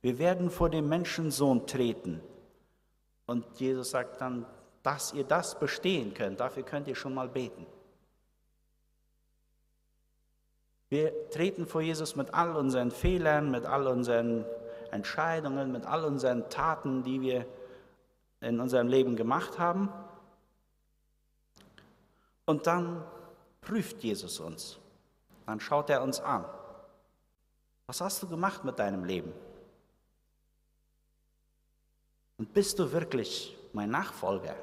Wir 0.00 0.18
werden 0.18 0.50
vor 0.50 0.70
dem 0.70 0.88
Menschensohn 0.88 1.66
treten. 1.66 2.20
Und 3.26 3.44
Jesus 3.58 3.90
sagt 3.90 4.20
dann, 4.20 4.46
dass 4.82 5.12
ihr 5.12 5.24
das 5.24 5.58
bestehen 5.58 6.14
könnt, 6.14 6.40
dafür 6.40 6.62
könnt 6.62 6.88
ihr 6.88 6.94
schon 6.94 7.14
mal 7.14 7.28
beten. 7.28 7.66
Wir 10.88 11.30
treten 11.30 11.66
vor 11.66 11.82
Jesus 11.82 12.16
mit 12.16 12.32
all 12.32 12.56
unseren 12.56 12.90
Fehlern, 12.90 13.50
mit 13.50 13.66
all 13.66 13.86
unseren 13.86 14.44
Entscheidungen, 14.90 15.70
mit 15.72 15.84
all 15.84 16.04
unseren 16.04 16.48
Taten, 16.48 17.02
die 17.02 17.20
wir 17.20 17.46
in 18.40 18.60
unserem 18.60 18.88
Leben 18.88 19.16
gemacht 19.16 19.58
haben. 19.58 19.90
Und 22.46 22.66
dann 22.66 23.04
prüft 23.60 24.02
Jesus 24.02 24.40
uns. 24.40 24.78
Dann 25.44 25.60
schaut 25.60 25.90
er 25.90 26.02
uns 26.02 26.20
an. 26.20 26.44
Was 27.86 28.00
hast 28.00 28.22
du 28.22 28.28
gemacht 28.28 28.64
mit 28.64 28.78
deinem 28.78 29.04
Leben? 29.04 29.32
Und 32.38 32.54
bist 32.54 32.78
du 32.78 32.92
wirklich 32.92 33.58
mein 33.72 33.90
Nachfolger? 33.90 34.54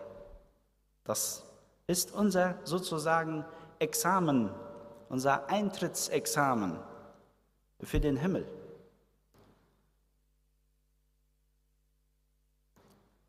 Das 1.04 1.44
ist 1.88 2.14
unser 2.14 2.56
sozusagen 2.64 3.46
Examen, 3.80 4.50
unser 5.10 5.50
Eintrittsexamen 5.50 6.80
für 7.82 8.00
den 8.00 8.18
Himmel. 8.18 8.48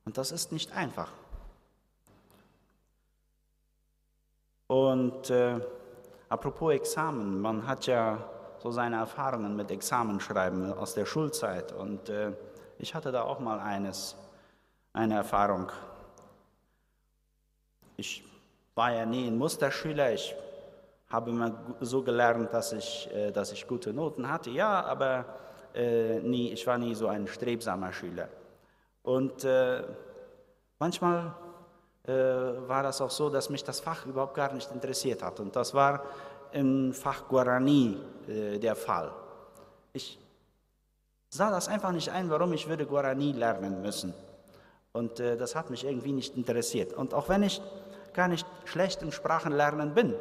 Und 0.05 0.17
das 0.17 0.31
ist 0.31 0.53
nicht 0.53 0.73
einfach. 0.73 1.11
Und 4.69 5.31
äh, 5.31 5.61
apropos 6.29 6.73
Examen, 6.73 7.41
man 7.41 7.67
hat 7.67 7.87
ja 7.87 8.19
so 8.63 8.71
seine 8.71 8.97
Erfahrungen 8.97 9.55
mit 9.55 9.71
Examenschreiben 9.71 10.73
aus 10.73 10.95
der 10.95 11.07
Schulzeit. 11.07 11.73
Und 11.73 12.09
äh, 12.09 12.33
ich 12.79 12.95
hatte 12.95 13.13
da 13.13 13.23
auch 13.23 13.41
mal 13.41 13.61
eines, 13.61 14.17
eine 14.93 15.15
Erfahrung. 15.15 15.71
Ich 17.97 18.25
war 18.75 18.93
ja 18.93 19.07
nie 19.07 19.27
ein 19.27 19.39
Musterschüler. 19.39 20.13
Ich 20.13 20.35
habe 21.09 21.31
immer 21.31 21.53
so 21.81 22.03
gelernt, 22.03 22.53
dass 22.53 22.73
ich, 22.73 23.09
äh, 23.13 23.31
dass 23.31 23.53
ich 23.53 23.67
gute 23.67 23.93
Noten 23.93 24.29
hatte. 24.31 24.51
Ja, 24.51 24.85
aber 24.85 25.25
äh, 25.75 26.21
nie, 26.21 26.53
ich 26.53 26.67
war 26.67 26.79
nie 26.79 26.95
so 26.95 27.07
ein 27.07 27.27
strebsamer 27.27 27.93
Schüler. 27.93 28.29
Und 29.03 29.45
äh, 29.45 29.83
manchmal 30.79 31.35
äh, 32.05 32.13
war 32.13 32.83
das 32.83 33.01
auch 33.01 33.11
so, 33.11 33.31
dass 33.31 33.51
mich 33.51 33.63
das 33.63 33.81
Fach 33.81 34.07
überhaupt 34.07 34.35
gar 34.35 34.53
nicht 34.53 34.71
interessiert 34.73 35.23
hat. 35.23 35.39
Und 35.39 35.55
das 35.55 35.75
war 35.75 36.03
im 36.53 36.93
Fach 36.93 37.29
Guarani 37.29 37.99
äh, 38.27 38.59
der 38.59 38.75
Fall. 38.75 39.13
Ich 39.93 40.19
sah 41.29 41.51
das 41.51 41.69
einfach 41.69 41.93
nicht 41.93 42.09
ein, 42.11 42.31
warum 42.31 42.53
ich 42.53 42.69
würde 42.69 42.87
Guarani 42.87 43.33
lernen 43.33 43.83
müssen. 43.83 44.13
Und 44.93 45.21
äh, 45.21 45.37
das 45.37 45.55
hat 45.55 45.71
mich 45.71 45.85
irgendwie 45.85 46.13
nicht 46.13 46.37
interessiert. 46.37 46.95
Und 46.95 47.15
auch 47.15 47.29
wenn 47.29 47.43
ich 47.43 47.61
gar 48.15 48.29
nicht 48.29 48.47
schlecht 48.65 49.03
im 49.03 49.13
Sprachenlernen 49.13 49.95
bin, 49.95 50.15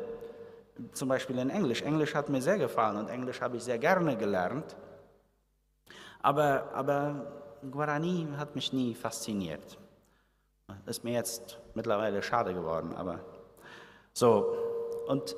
zum 0.94 1.10
Beispiel 1.10 1.38
in 1.40 1.50
Englisch. 1.50 1.82
Englisch 1.82 2.14
hat 2.16 2.30
mir 2.30 2.42
sehr 2.42 2.58
gefallen 2.58 2.98
und 2.98 3.10
Englisch 3.10 3.42
habe 3.42 3.58
ich 3.58 3.64
sehr 3.64 3.78
gerne 3.78 4.18
gelernt. 4.18 4.76
Aber, 6.22 6.70
aber 6.74 7.32
Guarani 7.72 8.28
hat 8.38 8.56
mich 8.56 8.74
nie 8.74 8.96
fasziniert. 8.96 9.78
Ist 10.86 11.04
mir 11.04 11.14
jetzt 11.14 11.60
mittlerweile 11.76 12.22
schade 12.22 12.54
geworden, 12.54 12.96
aber 12.96 13.20
so. 14.14 14.54
Und 15.08 15.36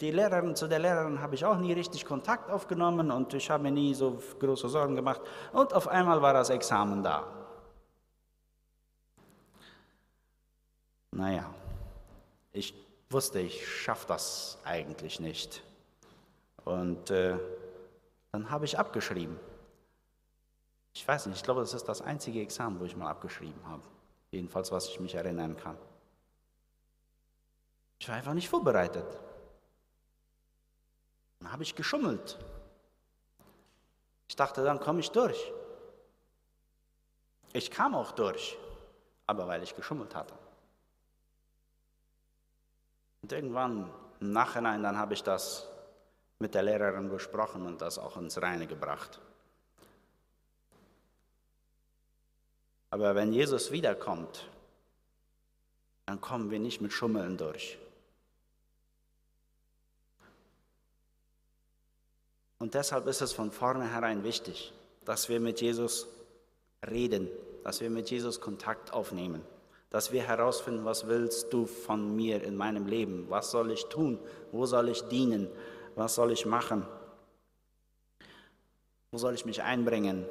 die 0.00 0.10
Lehrerin, 0.10 0.56
zu 0.56 0.66
der 0.66 0.78
Lehrerin 0.78 1.20
habe 1.20 1.34
ich 1.34 1.44
auch 1.44 1.58
nie 1.58 1.72
richtig 1.72 2.06
Kontakt 2.06 2.50
aufgenommen 2.50 3.10
und 3.10 3.34
ich 3.34 3.50
habe 3.50 3.64
mir 3.64 3.72
nie 3.72 3.92
so 3.94 4.18
große 4.38 4.68
Sorgen 4.68 4.96
gemacht. 4.96 5.20
Und 5.52 5.74
auf 5.74 5.88
einmal 5.88 6.22
war 6.22 6.32
das 6.32 6.50
Examen 6.50 7.02
da. 7.02 7.26
Naja, 11.10 11.50
ich 12.52 12.72
wusste, 13.12 13.40
ich 13.40 13.66
schaffe 13.66 14.06
das 14.08 14.58
eigentlich 14.64 15.20
nicht. 15.20 15.62
Und 16.64 17.10
äh, 17.10 17.36
dann 18.32 18.50
habe 18.50 18.64
ich 18.64 18.78
abgeschrieben. 18.78 19.38
Ich 20.92 21.06
weiß 21.06 21.26
nicht, 21.26 21.36
ich 21.36 21.42
glaube, 21.42 21.60
das 21.60 21.74
ist 21.74 21.88
das 21.88 22.02
einzige 22.02 22.40
Examen, 22.40 22.78
wo 22.80 22.84
ich 22.84 22.96
mal 22.96 23.10
abgeschrieben 23.10 23.60
habe. 23.66 23.82
Jedenfalls, 24.30 24.70
was 24.70 24.88
ich 24.88 25.00
mich 25.00 25.14
erinnern 25.14 25.56
kann. 25.56 25.76
Ich 27.98 28.08
war 28.08 28.16
einfach 28.16 28.34
nicht 28.34 28.48
vorbereitet. 28.48 29.06
Dann 31.40 31.52
habe 31.52 31.62
ich 31.62 31.74
geschummelt. 31.74 32.38
Ich 34.28 34.36
dachte, 34.36 34.62
dann 34.62 34.78
komme 34.78 35.00
ich 35.00 35.10
durch. 35.10 35.52
Ich 37.52 37.70
kam 37.70 37.94
auch 37.94 38.12
durch, 38.12 38.56
aber 39.26 39.48
weil 39.48 39.62
ich 39.62 39.74
geschummelt 39.74 40.14
hatte. 40.14 40.34
Und 43.22 43.32
irgendwann 43.32 43.90
im 44.20 44.32
Nachhinein, 44.32 44.82
dann 44.82 44.96
habe 44.96 45.14
ich 45.14 45.22
das 45.22 45.66
mit 46.38 46.54
der 46.54 46.62
Lehrerin 46.62 47.10
besprochen 47.10 47.66
und 47.66 47.80
das 47.80 47.98
auch 47.98 48.16
ins 48.16 48.40
Reine 48.40 48.66
gebracht. 48.66 49.20
Aber 52.90 53.14
wenn 53.14 53.32
Jesus 53.32 53.70
wiederkommt, 53.70 54.48
dann 56.06 56.20
kommen 56.20 56.50
wir 56.50 56.58
nicht 56.58 56.80
mit 56.80 56.92
Schummeln 56.92 57.36
durch. 57.36 57.78
Und 62.58 62.74
deshalb 62.74 63.06
ist 63.06 63.22
es 63.22 63.32
von 63.32 63.52
vornherein 63.52 64.24
wichtig, 64.24 64.72
dass 65.04 65.28
wir 65.28 65.40
mit 65.40 65.60
Jesus 65.60 66.08
reden, 66.88 67.28
dass 67.64 67.80
wir 67.80 67.90
mit 67.90 68.10
Jesus 68.10 68.40
Kontakt 68.40 68.92
aufnehmen, 68.92 69.42
dass 69.90 70.12
wir 70.12 70.22
herausfinden, 70.22 70.84
was 70.84 71.06
willst 71.06 71.52
du 71.52 71.66
von 71.66 72.16
mir 72.16 72.42
in 72.42 72.56
meinem 72.56 72.86
Leben? 72.86 73.26
Was 73.28 73.50
soll 73.50 73.70
ich 73.72 73.86
tun? 73.86 74.18
Wo 74.52 74.66
soll 74.66 74.88
ich 74.88 75.02
dienen? 75.08 75.48
Was 75.96 76.14
soll 76.14 76.32
ich 76.32 76.46
machen? 76.46 76.86
Wo 79.10 79.18
soll 79.18 79.34
ich 79.34 79.44
mich 79.44 79.62
einbringen? 79.62 80.24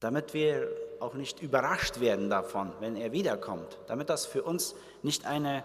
damit 0.00 0.34
wir 0.34 0.68
auch 1.00 1.14
nicht 1.14 1.42
überrascht 1.42 2.00
werden 2.00 2.30
davon, 2.30 2.72
wenn 2.80 2.96
er 2.96 3.12
wiederkommt, 3.12 3.78
damit 3.86 4.08
das 4.10 4.26
für 4.26 4.42
uns 4.42 4.74
nicht 5.02 5.26
eine 5.26 5.64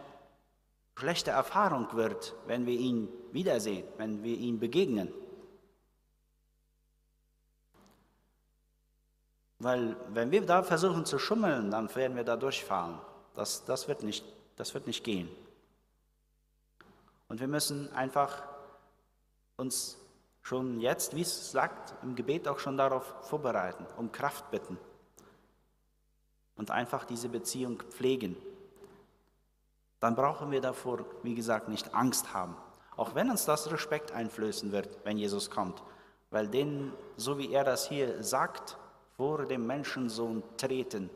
schlechte 0.96 1.32
Erfahrung 1.32 1.88
wird, 1.94 2.36
wenn 2.48 2.66
wir 2.66 2.78
ihn 2.78 3.10
wiedersehen, 3.32 3.86
wenn 3.98 4.24
wir 4.24 4.38
ihn 4.38 4.60
begegnen. 4.60 5.12
Weil 9.64 9.96
wenn 10.10 10.30
wir 10.30 10.46
da 10.46 10.62
versuchen 10.62 11.06
zu 11.06 11.18
schummeln, 11.18 11.72
dann 11.72 11.94
werden 11.96 12.18
wir 12.18 12.26
da 12.26 12.36
durchfahren. 12.36 13.00
Das, 13.34 13.64
das, 13.64 13.88
wird 13.88 14.04
nicht, 14.04 14.26
das 14.58 14.74
wird 14.74 14.88
nicht 14.88 15.06
gehen. 15.06 15.30
Und 17.30 17.40
wir 17.40 17.48
müssen 17.48 17.92
einfach 17.94 18.44
uns 19.56 19.98
schon 20.42 20.82
jetzt, 20.82 21.16
wie 21.16 21.22
es 21.22 21.52
sagt, 21.54 21.94
im 22.04 22.14
Gebet 22.14 22.46
auch 22.50 22.60
schon 22.60 22.76
darauf 22.76 23.06
vorbereiten, 23.22 23.86
um 23.96 24.12
Kraft 24.12 24.52
bitten 24.52 24.78
und 26.58 26.70
einfach 26.70 27.06
diese 27.06 27.30
Beziehung 27.30 27.82
pflegen. 27.90 28.36
Dann 30.02 30.16
brauchen 30.16 30.52
wir 30.52 30.60
davor, 30.60 31.06
wie 31.24 31.36
gesagt, 31.36 31.70
nicht 31.70 31.96
Angst 31.96 32.34
haben, 32.34 32.58
auch 32.98 33.16
wenn 33.16 33.30
uns 33.30 33.46
das 33.46 33.72
Respekt 33.72 34.12
einflößen 34.12 34.74
wird, 34.74 34.90
wenn 35.06 35.18
Jesus 35.18 35.50
kommt, 35.50 35.82
weil 36.32 36.50
den, 36.50 36.92
so 37.16 37.38
wie 37.38 37.54
er 37.54 37.64
das 37.64 37.88
hier 37.88 38.22
sagt, 38.22 38.78
vor 39.18 39.46
dem 39.46 39.68
Menschensohn 39.68 40.44
treten, 40.58 41.10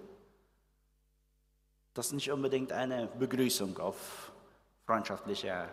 das 1.93 2.07
ist 2.07 2.13
nicht 2.13 2.31
unbedingt 2.31 2.71
eine 2.71 3.07
Begrüßung 3.07 3.79
auf 3.79 4.31
freundschaftlicher 4.85 5.67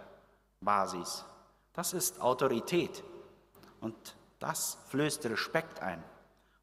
Basis. 0.58 1.22
Das 1.74 1.92
ist 1.92 2.18
Autorität. 2.20 3.04
Und 3.82 3.94
das 4.38 4.78
flößt 4.88 5.26
Respekt 5.26 5.80
ein. 5.80 6.02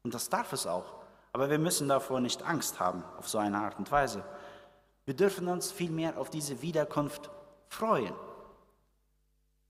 Und 0.02 0.14
das 0.14 0.28
darf 0.28 0.52
es 0.52 0.66
auch. 0.66 0.96
Aber 1.32 1.48
wir 1.48 1.60
müssen 1.60 1.86
davor 1.88 2.20
nicht 2.20 2.42
Angst 2.42 2.80
haben, 2.80 3.04
auf 3.18 3.28
so 3.28 3.38
eine 3.38 3.58
Art 3.58 3.78
und 3.78 3.90
Weise. 3.92 4.24
Wir 5.04 5.14
dürfen 5.14 5.46
uns 5.46 5.70
vielmehr 5.70 6.18
auf 6.18 6.28
diese 6.28 6.60
Wiederkunft 6.60 7.30
freuen. 7.68 8.14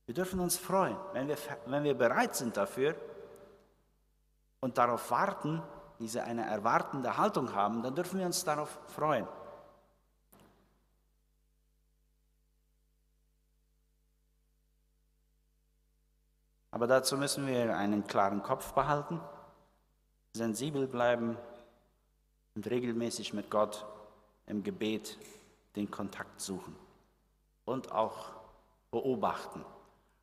Wir 0.06 0.14
dürfen 0.14 0.40
uns 0.40 0.56
freuen, 0.56 0.96
wenn 1.12 1.28
wir, 1.28 1.36
wenn 1.66 1.84
wir 1.84 1.94
bereit 1.94 2.34
sind 2.34 2.56
dafür 2.56 2.94
und 4.60 4.78
darauf 4.78 5.10
warten, 5.10 5.62
diese 6.02 6.24
eine 6.24 6.44
erwartende 6.44 7.16
Haltung 7.16 7.54
haben, 7.54 7.80
dann 7.84 7.94
dürfen 7.94 8.18
wir 8.18 8.26
uns 8.26 8.44
darauf 8.44 8.76
freuen. 8.88 9.26
Aber 16.72 16.88
dazu 16.88 17.16
müssen 17.16 17.46
wir 17.46 17.76
einen 17.76 18.04
klaren 18.04 18.42
Kopf 18.42 18.72
behalten, 18.72 19.20
sensibel 20.32 20.88
bleiben 20.88 21.36
und 22.56 22.68
regelmäßig 22.68 23.32
mit 23.32 23.48
Gott 23.48 23.86
im 24.46 24.64
Gebet 24.64 25.16
den 25.76 25.88
Kontakt 25.88 26.40
suchen 26.40 26.74
und 27.64 27.92
auch 27.92 28.32
beobachten, 28.90 29.64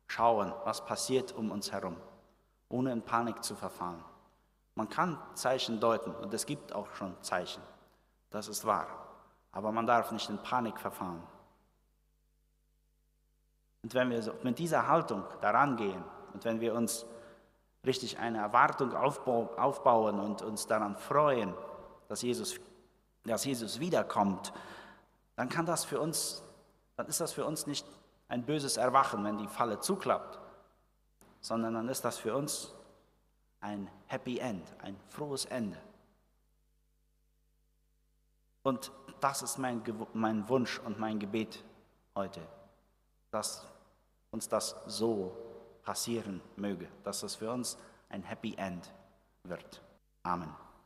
schauen, 0.08 0.52
was 0.64 0.84
passiert 0.84 1.32
um 1.32 1.50
uns 1.50 1.72
herum, 1.72 1.96
ohne 2.68 2.92
in 2.92 3.00
Panik 3.00 3.42
zu 3.42 3.56
verfallen. 3.56 4.04
Man 4.80 4.88
kann 4.88 5.18
Zeichen 5.34 5.78
deuten 5.78 6.10
und 6.14 6.32
es 6.32 6.46
gibt 6.46 6.72
auch 6.72 6.86
schon 6.94 7.14
Zeichen, 7.20 7.62
das 8.30 8.48
ist 8.48 8.64
wahr, 8.64 8.86
aber 9.52 9.70
man 9.72 9.86
darf 9.86 10.10
nicht 10.10 10.30
in 10.30 10.38
Panik 10.38 10.80
verfallen. 10.80 11.22
Und 13.82 13.92
wenn 13.92 14.08
wir 14.08 14.34
mit 14.42 14.58
dieser 14.58 14.88
Haltung 14.88 15.22
daran 15.42 15.76
gehen 15.76 16.02
und 16.32 16.46
wenn 16.46 16.62
wir 16.62 16.72
uns 16.72 17.04
richtig 17.84 18.18
eine 18.18 18.38
Erwartung 18.38 18.94
aufbauen 18.94 20.18
und 20.18 20.40
uns 20.40 20.66
daran 20.66 20.96
freuen, 20.96 21.52
dass 22.08 22.22
Jesus, 22.22 22.58
dass 23.24 23.44
Jesus 23.44 23.80
wiederkommt, 23.80 24.50
dann 25.36 25.50
kann 25.50 25.66
das 25.66 25.84
für 25.84 26.00
uns, 26.00 26.42
dann 26.96 27.06
ist 27.06 27.20
das 27.20 27.34
für 27.34 27.44
uns 27.44 27.66
nicht 27.66 27.86
ein 28.28 28.46
böses 28.46 28.78
Erwachen, 28.78 29.22
wenn 29.24 29.36
die 29.36 29.46
Falle 29.46 29.78
zuklappt, 29.80 30.38
sondern 31.42 31.74
dann 31.74 31.88
ist 31.90 32.02
das 32.02 32.16
für 32.16 32.34
uns 32.34 32.72
ein 33.60 33.90
Happy 34.06 34.38
End, 34.38 34.64
ein 34.82 34.96
frohes 35.08 35.44
Ende. 35.46 35.78
Und 38.62 38.92
das 39.20 39.42
ist 39.42 39.58
mein, 39.58 39.82
mein 40.12 40.48
Wunsch 40.48 40.78
und 40.80 40.98
mein 40.98 41.18
Gebet 41.18 41.64
heute, 42.14 42.46
dass 43.30 43.66
uns 44.30 44.48
das 44.48 44.76
so 44.86 45.36
passieren 45.82 46.40
möge, 46.56 46.88
dass 47.04 47.22
es 47.22 47.36
für 47.36 47.50
uns 47.50 47.78
ein 48.08 48.22
Happy 48.22 48.54
End 48.54 48.92
wird. 49.44 49.82
Amen. 50.22 50.54